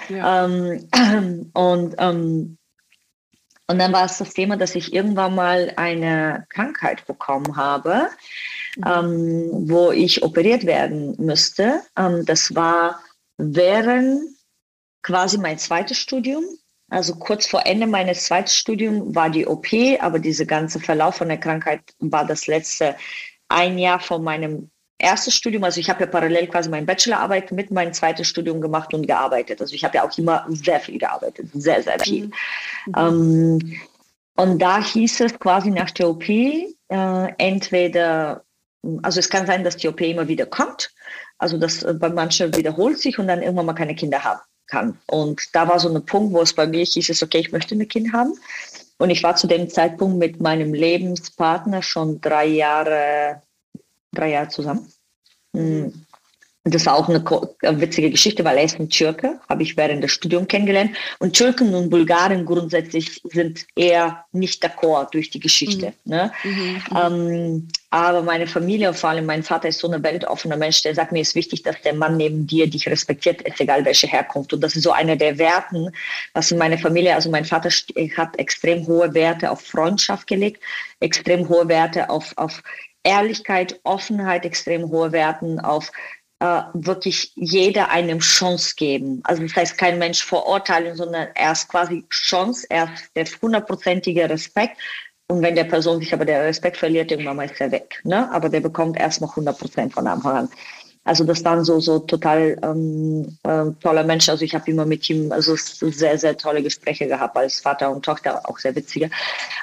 [0.10, 0.46] Ja.
[0.46, 0.90] Ähm,
[1.54, 2.58] und, ähm,
[3.68, 8.10] und dann war es das Thema, dass ich irgendwann mal eine Krankheit bekommen habe,
[8.78, 8.84] mhm.
[8.86, 11.82] ähm, wo ich operiert werden müsste.
[11.96, 13.00] Ähm, das war
[13.38, 14.22] während
[15.04, 16.44] quasi mein zweites Studium.
[16.90, 19.68] Also kurz vor Ende meines zweiten Studiums war die OP,
[20.00, 22.96] aber dieser ganze Verlauf von der Krankheit war das letzte
[23.48, 25.64] ein Jahr von meinem erstes Studium.
[25.64, 29.62] Also ich habe ja parallel quasi meine Bachelorarbeit mit meinem zweiten Studium gemacht und gearbeitet.
[29.62, 32.32] Also ich habe ja auch immer sehr viel gearbeitet, sehr, sehr viel.
[32.86, 32.94] Mhm.
[32.98, 33.80] Ähm,
[34.36, 36.74] und da hieß es quasi nach der OP, äh,
[37.38, 38.44] entweder,
[39.02, 40.94] also es kann sein, dass die OP immer wieder kommt,
[41.38, 44.40] also das äh, bei manchen wiederholt sich und dann irgendwann mal keine Kinder haben
[44.70, 44.98] kann.
[45.08, 47.76] Und da war so ein Punkt, wo es bei mir hieß, es, okay, ich möchte
[47.76, 48.34] ein Kind haben.
[48.98, 53.42] Und ich war zu dem Zeitpunkt mit meinem Lebenspartner schon drei Jahre,
[54.12, 54.92] drei Jahre zusammen.
[55.54, 56.06] Mhm.
[56.66, 57.24] Das war auch eine,
[57.80, 60.92] witzige Geschichte, weil er ist ein Türke, habe ich während des Studiums kennengelernt.
[61.20, 65.94] Und Türken und Bulgaren grundsätzlich sind eher nicht d'accord durch die Geschichte.
[66.04, 66.12] Mhm.
[66.12, 66.32] Ne?
[66.44, 66.52] Mhm.
[66.52, 66.98] mhm.
[66.98, 71.12] Ähm, aber meine Familie, vor allem mein Vater, ist so ein weltoffener Mensch, der sagt
[71.12, 74.54] mir, es ist wichtig, dass der Mann neben dir dich respektiert, ist egal welche Herkunft.
[74.54, 75.90] Und das ist so einer der Werten,
[76.34, 80.62] was in meiner Familie, also mein Vater hat extrem hohe Werte auf Freundschaft gelegt,
[81.00, 82.62] extrem hohe Werte auf, auf
[83.04, 85.92] Ehrlichkeit, Offenheit, extrem hohe Werten auf
[86.40, 89.22] äh, wirklich jeder eine Chance geben.
[89.24, 94.78] Also das heißt, kein Mensch verurteilen, sondern erst quasi Chance, erst der hundertprozentige Respekt.
[95.28, 98.02] Und wenn der Person sich aber der Respekt verliert, irgendwann ist er weg.
[98.04, 98.32] Ne?
[98.32, 100.50] Aber der bekommt erstmal 100 Prozent von Anfang an.
[101.10, 104.30] Also das waren so so total ähm, äh, toller Mensch.
[104.30, 108.06] Also ich habe immer mit ihm also sehr sehr tolle Gespräche gehabt als Vater und
[108.06, 109.10] Tochter, auch sehr witzige.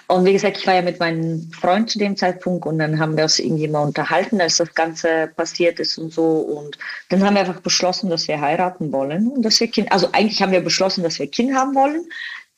[0.08, 3.16] Und wie gesagt, ich war ja mit meinem Freund zu dem Zeitpunkt und dann haben
[3.16, 6.24] wir uns irgendwie mal unterhalten, als das Ganze passiert ist und so.
[6.24, 6.78] Und
[7.10, 9.92] dann haben wir einfach beschlossen, dass wir heiraten wollen und dass wir Kind.
[9.92, 12.08] Also eigentlich haben wir beschlossen, dass wir Kind haben wollen.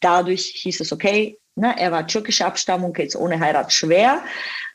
[0.00, 1.37] Dadurch hieß es okay.
[1.58, 4.22] Ne, er war türkische Abstammung, jetzt ohne Heirat schwer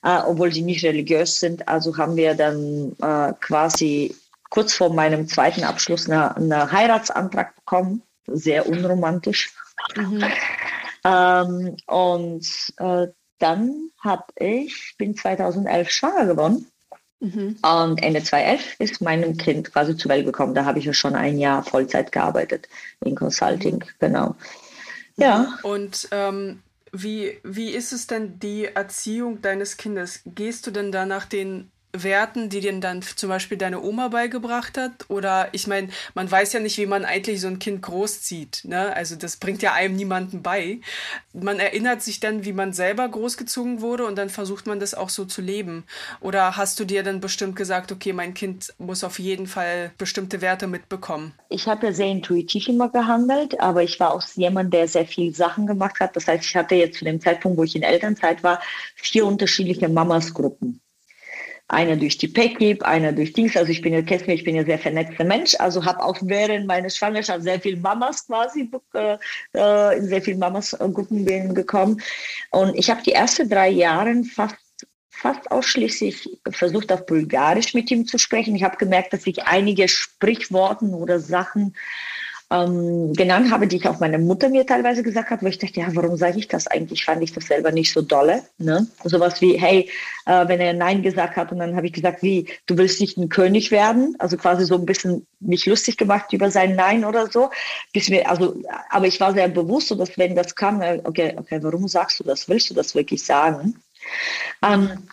[0.04, 1.68] äh, obwohl sie nicht religiös sind.
[1.68, 4.16] Also haben wir dann äh, quasi
[4.50, 9.52] kurz vor meinem zweiten Abschluss einen Heiratsantrag bekommen, sehr unromantisch.
[9.96, 10.24] Mhm.
[11.06, 13.08] Ähm, und äh,
[13.40, 16.66] dann habe ich, bin 2011 schwanger geworden.
[17.20, 17.58] Mhm.
[17.62, 20.56] Und Ende 2011 ist mein Kind quasi zur Welt gekommen.
[20.56, 22.70] Da habe ich ja schon ein Jahr Vollzeit gearbeitet
[23.04, 23.90] in Consulting, mhm.
[24.00, 24.36] genau.
[25.18, 25.60] Ja.
[25.64, 26.64] Und ähm,
[26.94, 30.22] wie, wie ist es denn die Erziehung deines Kindes?
[30.26, 34.78] Gehst du denn da nach den Werten, die dir dann zum Beispiel deine Oma beigebracht
[34.80, 35.10] hat?
[35.10, 38.62] Oder ich meine, man weiß ja nicht, wie man eigentlich so ein Kind großzieht.
[38.64, 38.96] Ne?
[38.96, 40.80] Also das bringt ja einem niemanden bei.
[41.34, 45.10] Man erinnert sich dann, wie man selber großgezogen wurde und dann versucht man das auch
[45.10, 45.86] so zu leben.
[46.20, 50.42] Oder hast du dir dann bestimmt gesagt, okay, mein Kind muss auf jeden Fall bestimmte
[50.42, 51.34] Werte mitbekommen?
[51.50, 55.34] Ich habe ja sehr intuitiv immer gehandelt, aber ich war auch jemand, der sehr viele
[55.34, 56.16] Sachen gemacht hat.
[56.16, 58.60] Das heißt, ich hatte jetzt zu dem Zeitpunkt, wo ich in Elternzeit war,
[58.96, 60.83] vier unterschiedliche Mamasgruppen
[61.68, 63.56] einer durch die PECIP, einer durch Dings.
[63.56, 66.18] Also ich bin ja, kennst mich, ich bin ja sehr vernetzter Mensch, also habe auch
[66.22, 69.18] während meiner Schwangerschaft sehr viel Mamas quasi, äh,
[69.56, 72.02] äh in sehr vielen Mamas-Gruppen bin gekommen.
[72.52, 74.58] Und ich habe die ersten drei Jahre fast
[75.24, 78.56] fast ausschließlich versucht, auf Bulgarisch mit ihm zu sprechen.
[78.56, 81.76] Ich habe gemerkt, dass ich einige Sprichworten oder Sachen
[82.52, 85.80] ähm, genannt habe, die ich auch meine Mutter mir teilweise gesagt hat, wo ich dachte,
[85.80, 87.06] ja, warum sage ich das eigentlich?
[87.06, 88.44] Fand ich das selber nicht so dolle.
[88.58, 88.88] Ne?
[89.04, 89.90] Sowas wie, hey,
[90.26, 93.18] äh, wenn er Nein gesagt hat und dann habe ich gesagt, wie, du willst nicht
[93.18, 94.16] ein König werden?
[94.20, 97.50] Also quasi so ein bisschen mich lustig gemacht über sein Nein oder so.
[97.92, 98.56] Bis mir, also,
[98.90, 102.20] aber ich war sehr bewusst, so dass wenn das kam, äh, okay, okay, warum sagst
[102.20, 102.48] du das?
[102.50, 103.82] Willst du das wirklich sagen?
[104.62, 105.08] Ähm,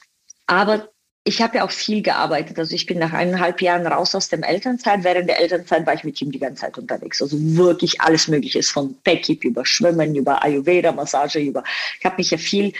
[0.46, 0.88] aber
[1.30, 2.58] ich habe ja auch viel gearbeitet.
[2.58, 5.04] Also ich bin nach eineinhalb Jahren raus aus dem Elternzeit.
[5.04, 7.22] Während der Elternzeit war ich mit ihm die ganze Zeit unterwegs.
[7.22, 11.62] Also wirklich alles Mögliche ist von Pekip über Schwimmen, über Ayurveda, Massage, über.
[12.00, 12.72] Ich habe mich ja viel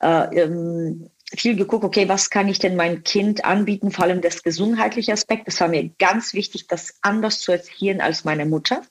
[0.00, 4.44] äh, ähm, viel geguckt, okay, was kann ich denn meinem Kind anbieten, vor allem das
[4.44, 5.48] gesundheitliche Aspekt.
[5.48, 8.82] Das war mir ganz wichtig, das anders zu erziehen als meine Mutter.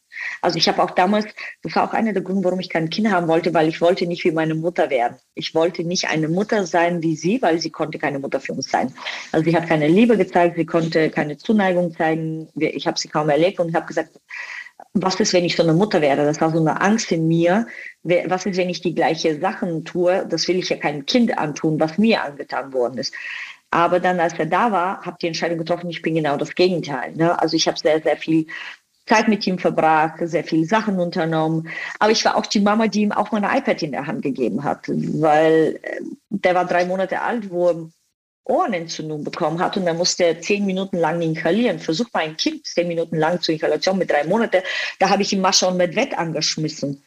[0.41, 1.26] Also ich habe auch damals,
[1.63, 4.05] das war auch einer der Gründe, warum ich kein Kind haben wollte, weil ich wollte
[4.05, 5.18] nicht wie meine Mutter werden.
[5.34, 8.70] Ich wollte nicht eine Mutter sein wie sie, weil sie konnte keine Mutter für uns
[8.70, 8.93] sein.
[9.32, 12.49] Also sie hat keine Liebe gezeigt, sie konnte keine Zuneigung zeigen.
[12.55, 14.20] Ich habe sie kaum erlebt und habe gesagt,
[14.93, 16.26] was ist, wenn ich so eine Mutter wäre?
[16.26, 17.68] Das war so eine Angst in mir.
[18.03, 20.26] Was ist, wenn ich die gleiche Sachen tue?
[20.30, 23.13] Das will ich ja keinem Kind antun, was mir angetan worden ist.
[23.72, 26.55] Aber dann, als er da war, habe ich die Entscheidung getroffen, ich bin genau das
[26.55, 27.13] Gegenteil.
[27.13, 27.38] Ne?
[27.41, 28.47] Also ich habe sehr, sehr viel
[29.06, 31.70] Zeit mit ihm verbracht, sehr viele Sachen unternommen.
[31.99, 34.24] Aber ich war auch die Mama, die ihm auch mal ein iPad in der Hand
[34.24, 37.89] gegeben hat, weil äh, der war drei Monate alt, wo er
[38.45, 41.80] Ohrenentzündung bekommen hat und dann musste er zehn Minuten lang inhalieren.
[41.80, 44.62] Versuch mal ein Kind zehn Minuten lang zur Inhalation mit drei Monaten.
[44.99, 47.03] Da habe ich ihm Mascha und Medved angeschmissen.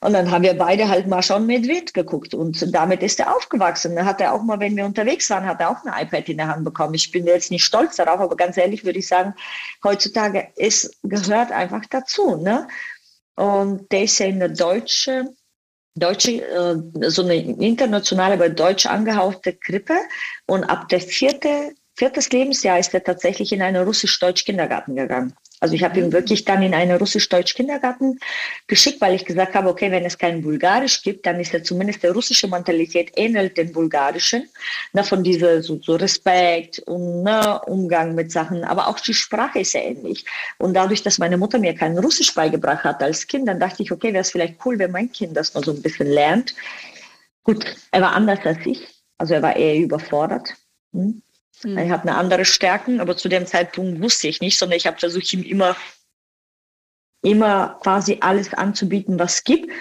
[0.00, 3.96] Und dann haben wir beide halt Mascha und Medved geguckt und damit ist er aufgewachsen.
[3.96, 6.36] Dann hat er auch mal, wenn wir unterwegs waren, hat er auch ein iPad in
[6.36, 6.94] der Hand bekommen.
[6.94, 9.34] Ich bin jetzt nicht stolz darauf, aber ganz ehrlich würde ich sagen,
[9.82, 12.36] heutzutage ist, gehört einfach dazu.
[12.36, 12.68] Ne?
[13.36, 15.34] Und der ist ja in der deutsche,
[15.94, 19.94] deutsche, äh, so eine internationale, aber deutsch angehauchte Krippe.
[20.46, 25.34] Und ab der vierte, viertes Lebensjahr ist er tatsächlich in einen russisch-deutsch Kindergarten gegangen.
[25.58, 28.18] Also ich habe ihn wirklich dann in einen russisch-deutsch-Kindergarten
[28.66, 32.02] geschickt, weil ich gesagt habe, okay, wenn es kein Bulgarisch gibt, dann ist ja zumindest
[32.02, 34.48] der russische Mentalität ähnelt den bulgarischen.
[34.92, 39.60] Na, von dieser so, so Respekt und na, Umgang mit Sachen, aber auch die Sprache
[39.60, 40.26] ist ja ähnlich.
[40.58, 43.90] Und dadurch, dass meine Mutter mir kein Russisch beigebracht hat als Kind, dann dachte ich,
[43.90, 46.54] okay, wäre es vielleicht cool, wenn mein Kind das mal so ein bisschen lernt.
[47.44, 48.86] Gut, er war anders als ich,
[49.16, 50.54] also er war eher überfordert.
[50.92, 51.22] Hm?
[51.62, 51.78] Mhm.
[51.78, 54.98] Er hat eine andere Stärken, aber zu dem Zeitpunkt wusste ich nicht, sondern ich habe
[54.98, 55.76] versucht, ihm immer,
[57.22, 59.72] immer quasi alles anzubieten, was es gibt.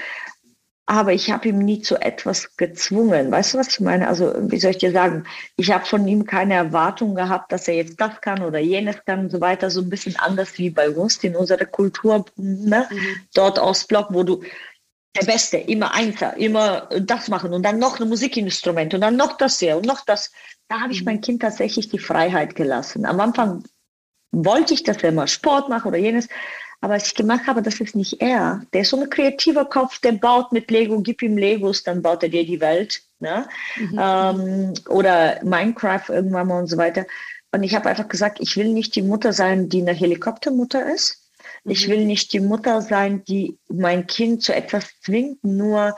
[0.87, 3.31] Aber ich habe ihm nie zu etwas gezwungen.
[3.31, 4.07] Weißt du, was ich meine?
[4.07, 5.25] Also, wie soll ich dir sagen?
[5.57, 9.21] Ich habe von ihm keine Erwartung gehabt, dass er jetzt das kann oder jenes kann
[9.21, 9.71] und so weiter.
[9.71, 12.87] So ein bisschen anders wie bei uns in unserer Kultur, ne?
[12.91, 13.15] Mhm.
[13.33, 14.43] dort Ostblock, wo du
[15.15, 19.37] der Beste, immer Einser, immer das machen und dann noch ein Musikinstrument und dann noch
[19.37, 20.31] das hier und noch das.
[20.67, 21.05] Da habe ich mhm.
[21.05, 23.05] mein Kind tatsächlich die Freiheit gelassen.
[23.05, 23.63] Am Anfang
[24.31, 26.27] wollte ich, dass er mal Sport macht oder jenes.
[26.81, 28.61] Aber als ich gemacht habe, das ist nicht er.
[28.73, 32.21] Der ist so ein kreativer Kopf, der baut mit Lego, gib ihm Legos, dann baut
[32.23, 33.01] er dir die Welt.
[33.19, 33.47] Ne?
[33.77, 33.99] Mhm.
[33.99, 37.05] Ähm, oder Minecraft irgendwann mal und so weiter.
[37.51, 41.31] Und ich habe einfach gesagt, ich will nicht die Mutter sein, die eine Helikoptermutter ist.
[41.63, 41.91] Ich mhm.
[41.91, 45.95] will nicht die Mutter sein, die mein Kind zu etwas zwingt, nur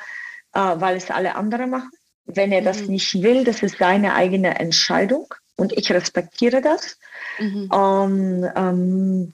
[0.53, 1.89] äh, weil es alle anderen machen.
[2.28, 2.91] Wenn er das mhm.
[2.91, 6.97] nicht will, das ist seine eigene Entscheidung und ich respektiere das.
[7.39, 7.71] Mhm.
[7.71, 9.34] Und, ähm,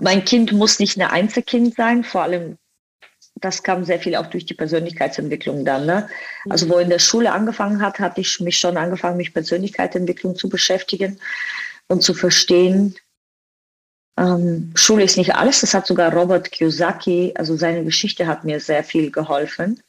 [0.00, 2.58] mein Kind muss nicht ein Einzelkind sein, vor allem
[3.40, 5.86] das kam sehr viel auch durch die Persönlichkeitsentwicklung dann.
[5.86, 6.08] Ne?
[6.48, 10.48] Also wo in der Schule angefangen hat, hatte ich mich schon angefangen, mich Persönlichkeitsentwicklung zu
[10.48, 11.20] beschäftigen
[11.86, 12.96] und zu verstehen,
[14.18, 15.60] ähm, Schule ist nicht alles.
[15.60, 19.80] Das hat sogar Robert Kiyosaki, also seine Geschichte hat mir sehr viel geholfen.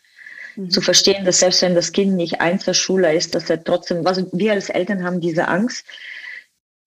[0.59, 0.69] Mhm.
[0.69, 4.51] Zu verstehen, dass selbst wenn das Kind nicht Einzelschüler ist, dass er trotzdem, was wir
[4.51, 5.85] als Eltern haben diese Angst,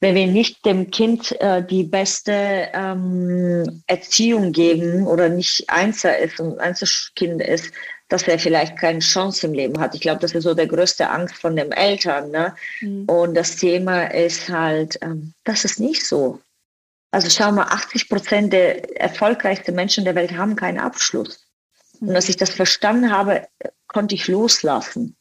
[0.01, 6.41] wenn wir nicht dem Kind äh, die beste ähm, Erziehung geben oder nicht Einzel ist
[6.41, 7.73] und Einzelkind ist,
[8.09, 9.95] dass er vielleicht keine Chance im Leben hat.
[9.95, 12.31] Ich glaube, das ist so der größte Angst von den Eltern.
[12.31, 12.55] Ne?
[12.81, 13.05] Mhm.
[13.05, 16.41] Und das Thema ist halt, ähm, das ist nicht so.
[17.11, 21.47] Also schau mal, 80 Prozent der erfolgreichsten Menschen der Welt haben keinen Abschluss.
[22.03, 23.47] Und als ich das verstanden habe,
[23.87, 25.17] konnte ich loslassen.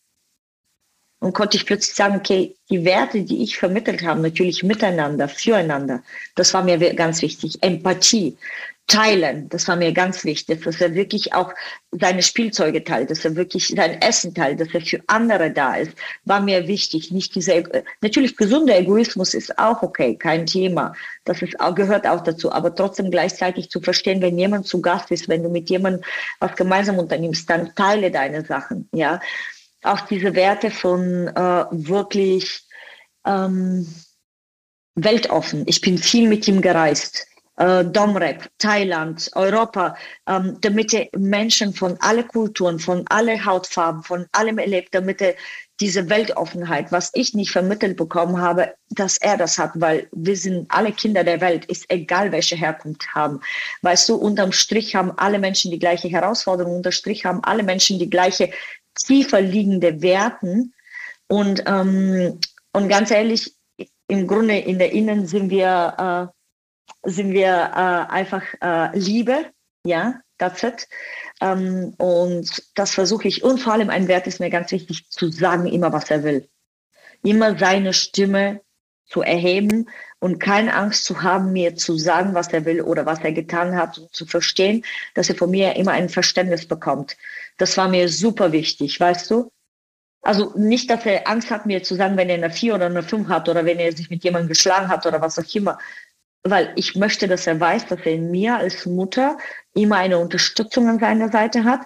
[1.19, 6.01] Und konnte ich plötzlich sagen, okay, die Werte, die ich vermittelt habe, natürlich miteinander, füreinander,
[6.33, 7.61] das war mir ganz wichtig.
[7.61, 8.35] Empathie,
[8.87, 9.47] teilen.
[9.47, 11.53] Das war mir ganz wichtig, dass er wirklich auch
[11.91, 15.93] seine Spielzeuge teilt, dass er wirklich sein Essen teilt, dass er für andere da ist,
[16.25, 17.11] war mir wichtig.
[17.11, 17.63] Nicht dieser,
[18.01, 20.93] natürlich gesunder Egoismus ist auch okay, kein Thema.
[21.23, 22.51] Das ist auch, gehört auch dazu.
[22.51, 26.03] Aber trotzdem gleichzeitig zu verstehen, wenn jemand zu Gast ist, wenn du mit jemandem
[26.39, 29.21] was gemeinsam unternimmst, dann teile deine Sachen, ja.
[29.83, 32.63] auch diese Werte von äh, wirklich
[33.25, 33.87] ähm,
[34.95, 35.63] weltoffen.
[35.67, 37.27] Ich bin viel mit ihm gereist.
[37.57, 39.95] Äh, Domrep, Thailand, Europa,
[40.27, 45.35] ähm, damit er Menschen von alle Kulturen, von alle Hautfarben, von allem erlebt, damit er
[45.81, 50.69] diese Weltoffenheit, was ich nicht vermittelt bekommen habe, dass er das hat, weil wir sind
[50.69, 53.41] alle Kinder der Welt, ist egal, welche Herkunft haben.
[53.81, 57.99] Weißt du, unterm Strich haben alle Menschen die gleiche Herausforderung, unterm Strich haben alle Menschen
[57.99, 58.51] die gleiche
[58.95, 60.73] tiefer liegende Werten.
[61.27, 62.39] Und, ähm,
[62.73, 63.55] und ganz ehrlich,
[64.07, 66.40] im Grunde in der Innen sind wir, äh,
[67.03, 69.45] sind wir äh, einfach äh, Liebe,
[69.83, 70.87] ja, that's it.
[71.39, 73.43] Ähm, und das versuche ich.
[73.43, 76.47] Und vor allem ein Wert ist mir ganz wichtig, zu sagen immer, was er will.
[77.23, 78.61] Immer seine Stimme
[79.05, 79.89] zu erheben
[80.19, 83.75] und keine Angst zu haben, mir zu sagen, was er will oder was er getan
[83.75, 87.17] hat und zu verstehen, dass er von mir immer ein Verständnis bekommt.
[87.57, 89.51] Das war mir super wichtig, weißt du?
[90.23, 93.01] Also nicht, dass er Angst hat, mir zu sagen, wenn er eine 4 oder eine
[93.03, 95.79] 5 hat oder wenn er sich mit jemandem geschlagen hat oder was auch immer,
[96.43, 99.37] weil ich möchte, dass er weiß, dass er in mir als Mutter
[99.73, 101.81] immer eine Unterstützung an seiner Seite hat,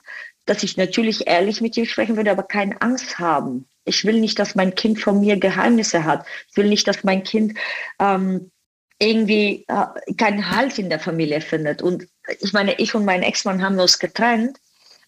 [0.45, 3.67] dass ich natürlich ehrlich mit ihm sprechen würde, aber keine Angst haben.
[3.83, 6.25] Ich will nicht, dass mein Kind von mir Geheimnisse hat.
[6.49, 7.57] Ich will nicht, dass mein Kind
[7.99, 8.51] ähm,
[8.99, 11.81] irgendwie äh, keinen Halt in der Familie findet.
[11.81, 12.07] Und
[12.39, 14.57] ich meine, ich und mein Ex-Mann haben uns getrennt,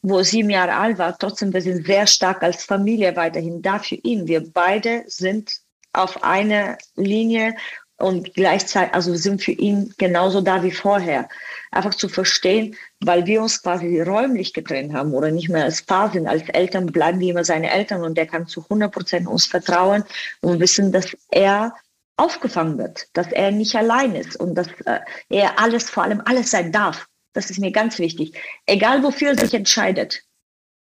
[0.01, 1.17] wo sieben Jahre alt war.
[1.17, 4.27] Trotzdem, wir sind sehr stark als Familie weiterhin da für ihn.
[4.27, 5.51] Wir beide sind
[5.93, 7.55] auf einer Linie
[7.97, 11.27] und gleichzeitig, also sind für ihn genauso da wie vorher.
[11.71, 16.11] Einfach zu verstehen, weil wir uns quasi räumlich getrennt haben oder nicht mehr als Paar
[16.11, 19.45] sind, als Eltern bleiben wir immer seine Eltern und der kann zu 100 Prozent uns
[19.45, 20.03] vertrauen
[20.41, 21.73] und wissen, dass er
[22.17, 26.51] aufgefangen wird, dass er nicht allein ist und dass äh, er alles, vor allem alles
[26.51, 27.07] sein darf.
[27.33, 28.33] Das ist mir ganz wichtig.
[28.65, 30.23] Egal wofür er sich entscheidet,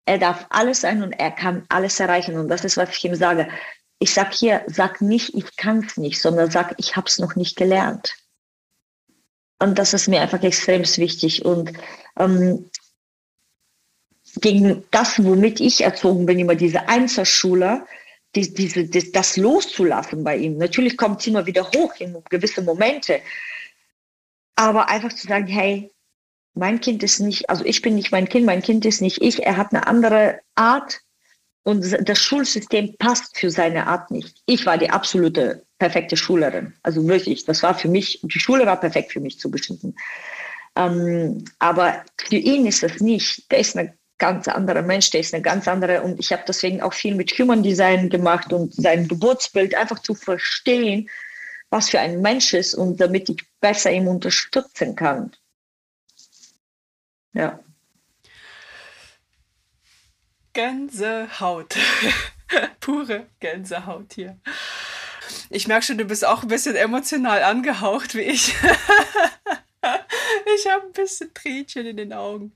[0.05, 2.37] er darf alles sein und er kann alles erreichen.
[2.37, 3.47] Und das ist, was ich ihm sage
[3.99, 7.35] ich sag hier, sag nicht, ich kann es nicht, sondern sag, ich habe es noch
[7.35, 8.15] nicht gelernt.
[9.59, 11.45] Und das ist mir einfach extrem wichtig.
[11.45, 11.71] Und
[12.17, 12.69] ähm,
[14.41, 17.87] gegen das, womit ich erzogen bin, immer diese Einzelschüler,
[18.35, 20.57] die, diese, das, das loszulassen bei ihm.
[20.57, 23.21] Natürlich kommt es immer wieder hoch in gewisse Momente.
[24.55, 25.91] Aber einfach zu sagen, hey,
[26.53, 29.43] mein Kind ist nicht, also ich bin nicht mein Kind, mein Kind ist nicht ich,
[29.43, 31.01] er hat eine andere Art,
[31.65, 34.37] und das Schulsystem passt für seine Art nicht.
[34.45, 36.75] Ich war die absolute perfekte Schülerin.
[36.83, 39.95] Also wirklich, das war für mich, die Schule war perfekt für mich zugeschnitten.
[40.75, 43.51] Ähm, aber für ihn ist das nicht.
[43.51, 46.03] Der ist ein ganz anderer Mensch, der ist eine ganz andere.
[46.03, 50.13] Und ich habe deswegen auch viel mit Human Design gemacht und sein Geburtsbild einfach zu
[50.13, 51.09] verstehen,
[51.71, 55.31] was für ein Mensch ist und damit ich besser ihm unterstützen kann.
[57.33, 57.59] Ja.
[60.55, 61.75] Gänsehaut.
[62.79, 64.39] Pure Gänsehaut hier.
[65.49, 68.55] Ich merke schon, du bist auch ein bisschen emotional angehaucht wie ich.
[70.55, 72.53] ich habe ein bisschen Tränchen in den Augen.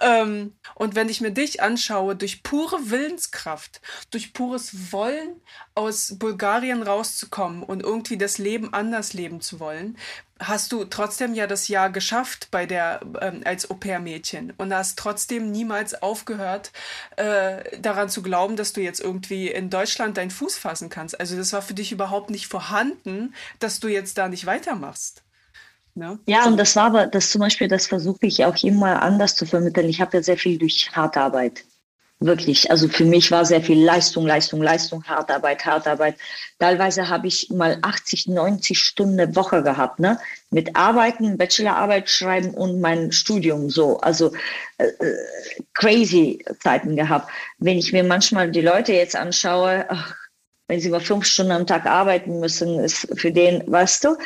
[0.00, 5.42] Ähm, und wenn ich mir dich anschaue, durch pure Willenskraft, durch pures Wollen
[5.74, 9.98] aus Bulgarien rauszukommen und irgendwie das Leben anders leben zu wollen,
[10.38, 15.50] hast du trotzdem ja das Jahr geschafft bei der ähm, als Au-pair-Mädchen und hast trotzdem
[15.50, 16.72] niemals aufgehört,
[17.16, 21.18] äh, daran zu glauben, dass du jetzt irgendwie in Deutschland deinen Fuß fassen kannst.
[21.18, 25.22] Also das war für dich überhaupt nicht vorhanden, dass du jetzt da nicht weitermachst.
[25.94, 26.18] Ne?
[26.26, 29.46] Ja, und das war aber, das zum Beispiel, das versuche ich auch immer anders zu
[29.46, 29.88] vermitteln.
[29.88, 31.64] Ich habe ja sehr viel durch harte Arbeit.
[32.20, 32.68] Wirklich.
[32.68, 36.16] Also für mich war sehr viel Leistung, Leistung, Leistung, harte Arbeit, harte Arbeit.
[36.58, 40.18] Teilweise habe ich mal 80, 90 Stunden eine Woche gehabt, ne?
[40.50, 44.00] Mit Arbeiten, Bachelorarbeit schreiben und mein Studium so.
[44.00, 44.32] Also
[44.78, 45.16] äh, äh
[45.74, 47.30] crazy Zeiten gehabt.
[47.58, 50.16] Wenn ich mir manchmal die Leute jetzt anschaue, ach,
[50.66, 54.16] wenn sie über fünf Stunden am Tag arbeiten müssen, ist für den, weißt du,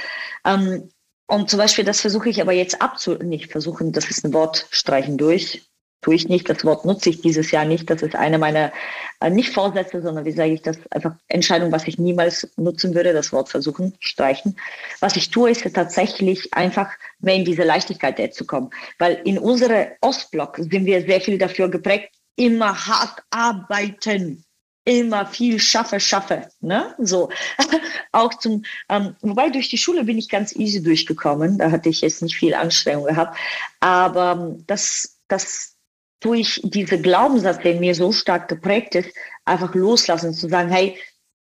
[0.46, 0.90] ähm,
[1.26, 4.66] und zum Beispiel, das versuche ich aber jetzt abzu, nicht versuchen, das ist ein Wort,
[4.70, 5.62] streichen durch,
[6.02, 8.72] tue ich nicht, das Wort nutze ich dieses Jahr nicht, das ist eine meiner,
[9.20, 13.12] äh, nicht Vorsätze, sondern wie sage ich das, einfach Entscheidung, was ich niemals nutzen würde,
[13.12, 14.56] das Wort versuchen, streichen.
[15.00, 16.90] Was ich tue, ist tatsächlich einfach
[17.20, 21.68] mehr in diese Leichtigkeit zu kommen, weil in unserem Ostblock sind wir sehr viel dafür
[21.68, 24.44] geprägt, immer hart arbeiten
[24.84, 26.48] immer viel schaffe, schaffe.
[26.60, 26.94] Ne?
[26.98, 27.30] So.
[28.12, 31.58] auch zum, ähm, wobei durch die Schule bin ich ganz easy durchgekommen.
[31.58, 33.38] Da hatte ich jetzt nicht viel Anstrengung gehabt.
[33.80, 35.76] Aber ähm, das, das
[36.22, 39.10] durch diese Glaubenssatz, der mir so stark geprägt ist,
[39.44, 40.96] einfach loslassen, zu sagen, hey,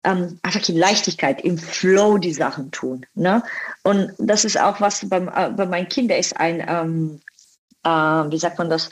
[0.03, 3.05] ähm, einfach in Leichtigkeit, im Flow die Sachen tun.
[3.13, 3.43] Ne?
[3.83, 7.21] Und das ist auch was beim, äh, bei meinen Kindern ist ein, ähm,
[7.83, 8.89] äh, wie sagt man das,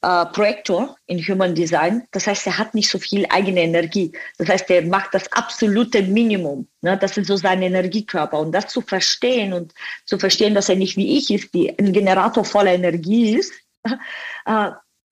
[0.00, 2.06] äh, Projektor in Human Design.
[2.12, 4.12] Das heißt, er hat nicht so viel eigene Energie.
[4.38, 6.68] Das heißt, er macht das absolute Minimum.
[6.82, 6.96] Ne?
[6.96, 8.38] Das ist so sein Energiekörper.
[8.38, 11.92] Und das zu verstehen und zu verstehen, dass er nicht wie ich ist, die ein
[11.92, 13.52] Generator voller Energie ist,
[14.46, 14.70] äh,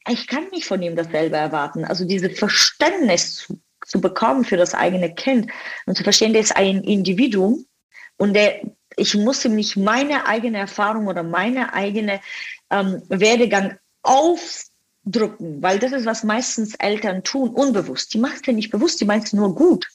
[0.09, 1.85] ich kann nicht von ihm dasselbe erwarten.
[1.85, 5.51] Also dieses Verständnis zu, zu bekommen für das eigene Kind
[5.87, 7.67] und zu verstehen, der ist ein Individuum
[8.17, 8.61] und der,
[8.97, 12.21] ich muss ihm nicht meine eigene Erfahrung oder meine eigene
[12.71, 18.15] ähm, Werdegang aufdrücken, weil das ist, was meistens Eltern tun, unbewusst.
[18.15, 19.89] Die macht es ja nicht bewusst, die meint es nur gut.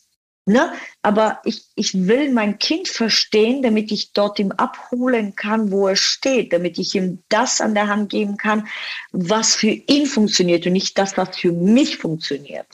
[0.46, 0.74] Ne?
[1.04, 5.96] Aber ich, ich will mein Kind verstehen, damit ich dort ihm abholen kann, wo er
[5.96, 8.68] steht, damit ich ihm das an der Hand geben kann,
[9.12, 12.68] was für ihn funktioniert und nicht das, was für mich funktioniert.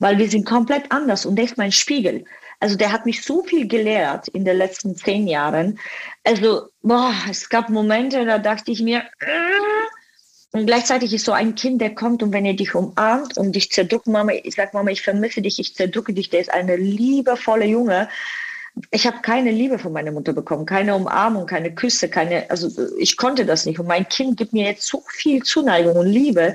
[0.00, 2.24] Weil wir sind komplett anders und der ist mein Spiegel.
[2.60, 5.78] Also der hat mich so viel gelehrt in den letzten zehn Jahren.
[6.24, 9.87] Also, boah, es gab Momente, da dachte ich mir, äh,
[10.52, 13.70] und gleichzeitig ist so ein Kind, der kommt und wenn er dich umarmt und dich
[13.70, 17.66] zerdrückt, Mama, ich sag Mama, ich vermisse dich, ich zerdrücke dich, der ist eine liebevolle
[17.66, 18.08] Junge.
[18.90, 23.16] Ich habe keine Liebe von meiner Mutter bekommen, keine Umarmung, keine Küsse, keine, also ich
[23.18, 23.78] konnte das nicht.
[23.78, 26.54] Und mein Kind gibt mir jetzt so viel Zuneigung und Liebe.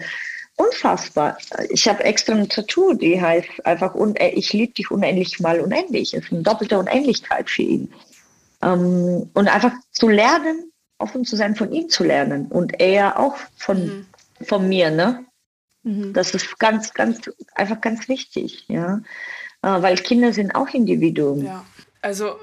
[0.55, 1.37] Unfassbar.
[1.69, 6.11] Ich habe extra ein Tattoo, die heißt einfach, ich liebe dich unendlich mal unendlich.
[6.11, 7.93] Das ist eine doppelte Unendlichkeit für ihn.
[8.63, 10.71] Ähm, und einfach zu lernen,
[11.03, 14.05] offen zu sein, von ihm zu lernen und er auch von, mhm.
[14.41, 15.25] von mir, ne?
[15.83, 16.13] Mhm.
[16.13, 19.01] Das ist ganz, ganz, einfach ganz wichtig, ja.
[19.61, 21.45] Äh, weil Kinder sind auch Individuen.
[21.45, 21.65] Ja,
[22.01, 22.35] also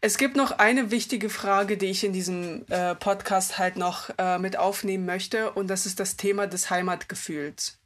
[0.00, 4.38] es gibt noch eine wichtige Frage, die ich in diesem äh, Podcast halt noch äh,
[4.38, 7.78] mit aufnehmen möchte, und das ist das Thema des Heimatgefühls.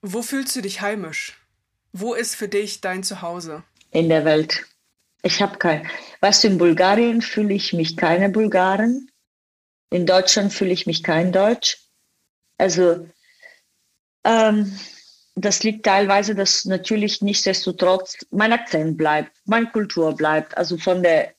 [0.00, 1.38] Wo fühlst du dich heimisch?
[1.92, 3.62] Wo ist für dich dein Zuhause?
[3.90, 4.64] In der Welt.
[5.22, 5.88] Ich habe kein.
[6.20, 9.10] Weißt du, in Bulgarien fühle ich mich keine Bulgaren.
[9.90, 11.78] In Deutschland fühle ich mich kein Deutsch.
[12.58, 13.06] Also,
[14.24, 14.78] ähm,
[15.34, 20.56] das liegt teilweise, dass natürlich nichtsdestotrotz mein Akzent bleibt, meine Kultur bleibt.
[20.56, 21.32] Also von der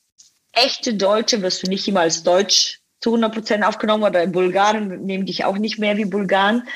[0.52, 5.04] echte Deutsche wirst du nicht immer als Deutsch zu 100 Prozent aufgenommen oder in Bulgarien
[5.04, 6.66] nehmen dich auch nicht mehr wie Bulgaren.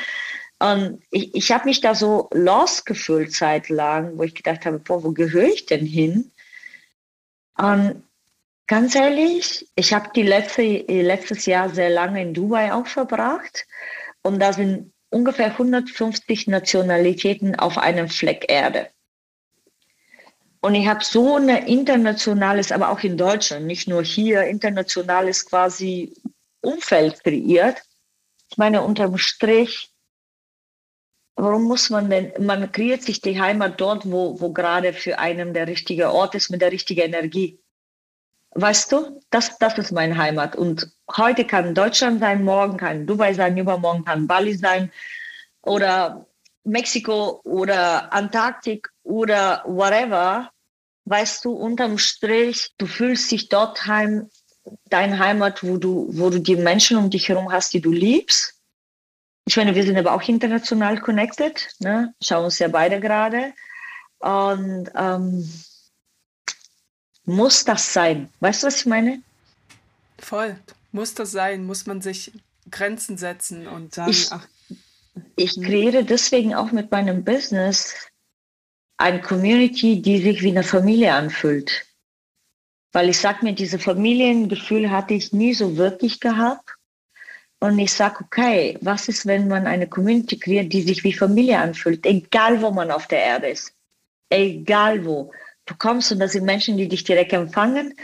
[0.58, 5.02] Und ich, ich habe mich da so lost gefühlt zeitlang, wo ich gedacht habe, boah,
[5.02, 6.30] wo gehöre ich denn hin?
[7.58, 8.04] Und
[8.66, 13.66] ganz ehrlich, ich habe die letzte, letztes Jahr sehr lange in Dubai auch verbracht
[14.22, 18.88] und da sind ungefähr 150 Nationalitäten auf einem Fleck Erde.
[20.60, 26.14] Und ich habe so ein internationales, aber auch in Deutschland, nicht nur hier, internationales quasi
[26.60, 27.82] Umfeld kreiert.
[28.50, 29.92] Ich meine, unterm Strich,
[31.38, 35.54] warum muss man denn, man kreiert sich die Heimat dort, wo, wo gerade für einen
[35.54, 37.60] der richtige Ort ist mit der richtigen Energie.
[38.50, 40.56] Weißt du, das, das ist meine Heimat.
[40.56, 44.90] Und heute kann Deutschland sein, morgen kann Dubai sein, übermorgen kann Bali sein
[45.62, 46.26] oder
[46.64, 50.50] Mexiko oder Antarktik oder whatever.
[51.04, 54.28] Weißt du, unterm Strich, du fühlst dich dort heim,
[54.90, 58.57] deine Heimat, wo du, wo du die Menschen um dich herum hast, die du liebst
[59.48, 62.14] ich meine, wir sind aber auch international connected, ne?
[62.22, 63.54] schauen uns ja beide gerade.
[64.18, 65.50] Und ähm,
[67.24, 68.28] muss das sein?
[68.40, 69.22] Weißt du, was ich meine?
[70.18, 70.58] Voll.
[70.92, 71.64] Muss das sein?
[71.64, 72.32] Muss man sich
[72.70, 74.46] Grenzen setzen und sagen, ich, ach.
[75.36, 77.94] Ich kreiere deswegen auch mit meinem Business
[78.98, 81.86] eine Community, die sich wie eine Familie anfühlt.
[82.92, 86.67] Weil ich sag mir, diese Familiengefühl hatte ich nie so wirklich gehabt.
[87.60, 91.58] Und ich sage, okay, was ist, wenn man eine Community kreiert, die sich wie Familie
[91.58, 93.74] anfühlt, egal wo man auf der Erde ist,
[94.30, 95.32] egal wo.
[95.66, 97.94] Du kommst und das sind Menschen, die dich direkt empfangen,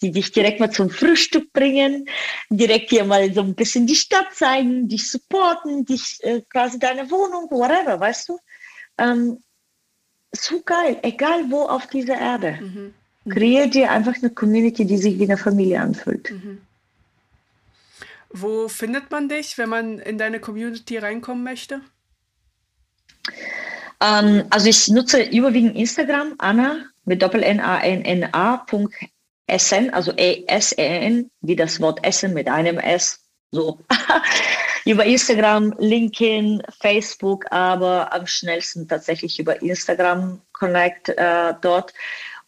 [0.00, 2.08] die dich direkt mal zum Frühstück bringen,
[2.50, 7.08] direkt dir mal so ein bisschen die Stadt zeigen, dich supporten, dich äh, quasi deine
[7.10, 8.38] Wohnung, whatever, weißt du?
[8.98, 9.38] Ähm,
[10.34, 12.58] so geil, egal wo auf dieser Erde.
[12.60, 12.94] Mhm.
[13.24, 13.30] Mhm.
[13.30, 16.30] Kreier dir einfach eine Community, die sich wie eine Familie anfühlt.
[16.30, 16.62] Mhm.
[18.32, 21.80] Wo findet man dich, wenn man in deine Community reinkommen möchte?
[24.00, 28.64] Ähm, also ich nutze überwiegend Instagram, Anna mit Doppel N A N N A
[29.48, 33.20] SN, also E S E N, wie das Wort Essen mit einem S,
[33.50, 33.78] so.
[34.84, 41.92] über Instagram, LinkedIn, Facebook, aber am schnellsten tatsächlich über Instagram Connect äh, dort.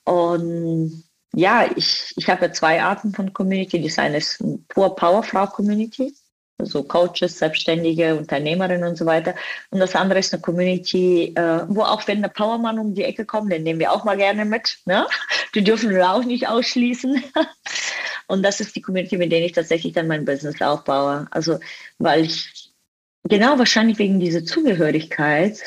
[0.05, 1.05] Und
[1.35, 3.83] ja, ich, ich habe zwei Arten von Community.
[3.83, 6.15] Das eine ist eine pure Powerfrau Community,
[6.59, 9.35] also Coaches, Selbstständige, Unternehmerinnen und so weiter.
[9.71, 13.25] Und das andere ist eine Community, äh, wo auch wenn der Powermann um die Ecke
[13.25, 14.79] kommt, den nehmen wir auch mal gerne mit.
[14.87, 15.07] Ne?
[15.55, 17.23] Die dürfen wir auch nicht ausschließen.
[18.27, 21.27] Und das ist die Community, mit der ich tatsächlich dann mein Business aufbaue.
[21.31, 21.59] Also,
[21.99, 22.73] weil ich,
[23.25, 25.61] genau wahrscheinlich wegen dieser Zugehörigkeit,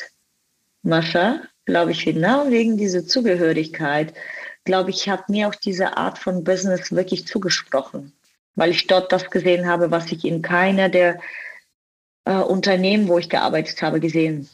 [0.81, 4.13] Mascha, glaube ich, genau wegen dieser Zugehörigkeit,
[4.67, 8.11] glaube ich, hat mir auch diese Art von Business wirklich zugesprochen,
[8.55, 11.19] weil ich dort das gesehen habe, was ich in keiner der
[12.25, 14.47] äh, Unternehmen, wo ich gearbeitet habe, gesehen.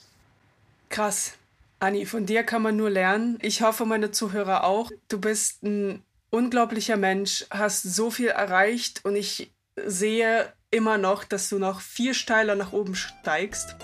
[0.89, 1.33] Krass.
[1.79, 3.39] Anni, von dir kann man nur lernen.
[3.41, 4.89] Ich hoffe, meine Zuhörer auch.
[5.09, 11.49] Du bist ein unglaublicher Mensch, hast so viel erreicht und ich sehe immer noch, dass
[11.49, 13.75] du noch viel steiler nach oben steigst.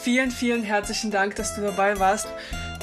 [0.00, 2.28] Vielen, vielen herzlichen Dank, dass du dabei warst.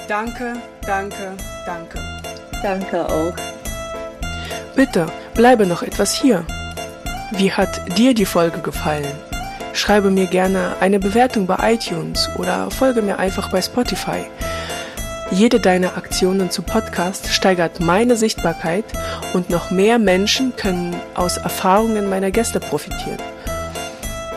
[0.07, 2.20] Danke, danke, danke.
[2.61, 3.33] Danke auch.
[4.75, 6.45] Bitte, bleibe noch etwas hier.
[7.31, 9.11] Wie hat dir die Folge gefallen?
[9.73, 14.25] Schreibe mir gerne eine Bewertung bei iTunes oder folge mir einfach bei Spotify.
[15.31, 18.85] Jede deiner Aktionen zu Podcast steigert meine Sichtbarkeit
[19.33, 23.21] und noch mehr Menschen können aus Erfahrungen meiner Gäste profitieren.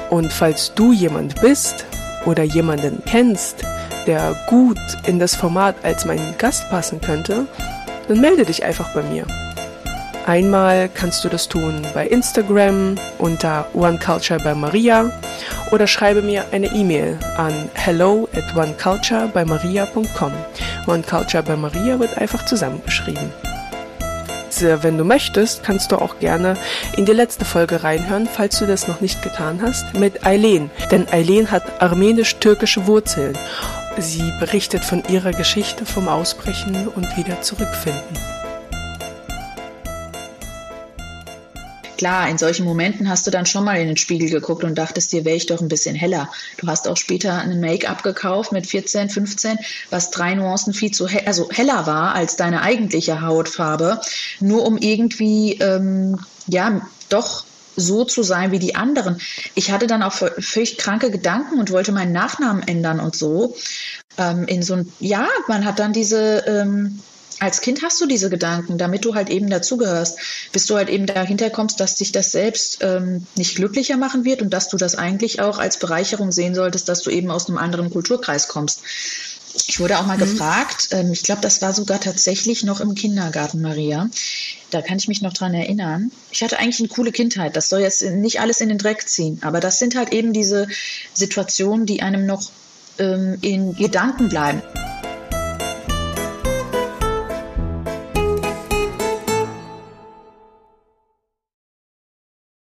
[0.08, 1.84] Und falls du jemand bist,
[2.26, 3.64] oder jemanden kennst,
[4.06, 7.46] der gut in das Format als mein Gast passen könnte,
[8.08, 9.26] dann melde dich einfach bei mir.
[10.26, 15.10] Einmal kannst du das tun bei Instagram unter OneCulture bei Maria
[15.70, 20.32] oder schreibe mir eine E-Mail an hello at oneculturebymaria.com.
[20.86, 23.30] OneCulture bei Maria wird einfach zusammengeschrieben.
[24.60, 26.54] Wenn du möchtest, kannst du auch gerne
[26.96, 30.70] in die letzte Folge reinhören, falls du das noch nicht getan hast, mit Eileen.
[30.92, 33.36] Denn Eileen hat armenisch-türkische Wurzeln.
[33.98, 38.18] Sie berichtet von ihrer Geschichte vom Ausbrechen und wieder zurückfinden.
[41.96, 45.12] Klar, in solchen Momenten hast du dann schon mal in den Spiegel geguckt und dachtest
[45.12, 46.28] dir, wäre ich doch ein bisschen heller.
[46.56, 49.58] Du hast auch später ein Make-up gekauft mit 14, 15,
[49.90, 54.00] was drei Nuancen viel zu he also heller war als deine eigentliche Hautfarbe,
[54.40, 56.18] nur um irgendwie, ähm,
[56.48, 56.80] ja,
[57.10, 57.44] doch
[57.76, 59.20] so zu sein wie die anderen.
[59.54, 63.56] Ich hatte dann auch völlig kranke Gedanken und wollte meinen Nachnamen ändern und so.
[64.16, 67.00] Ähm, in so ein, ja, man hat dann diese, ähm,
[67.40, 70.18] als Kind hast du diese Gedanken, damit du halt eben dazugehörst,
[70.52, 74.40] bis du halt eben dahinter kommst, dass dich das selbst ähm, nicht glücklicher machen wird
[74.40, 77.58] und dass du das eigentlich auch als Bereicherung sehen solltest, dass du eben aus einem
[77.58, 78.82] anderen Kulturkreis kommst.
[79.66, 80.20] Ich wurde auch mal mhm.
[80.20, 84.10] gefragt, ähm, ich glaube, das war sogar tatsächlich noch im Kindergarten, Maria.
[84.70, 86.10] Da kann ich mich noch dran erinnern.
[86.30, 87.56] Ich hatte eigentlich eine coole Kindheit.
[87.56, 90.66] Das soll jetzt nicht alles in den Dreck ziehen, aber das sind halt eben diese
[91.12, 92.50] Situationen, die einem noch
[92.98, 94.62] ähm, in Gedanken bleiben.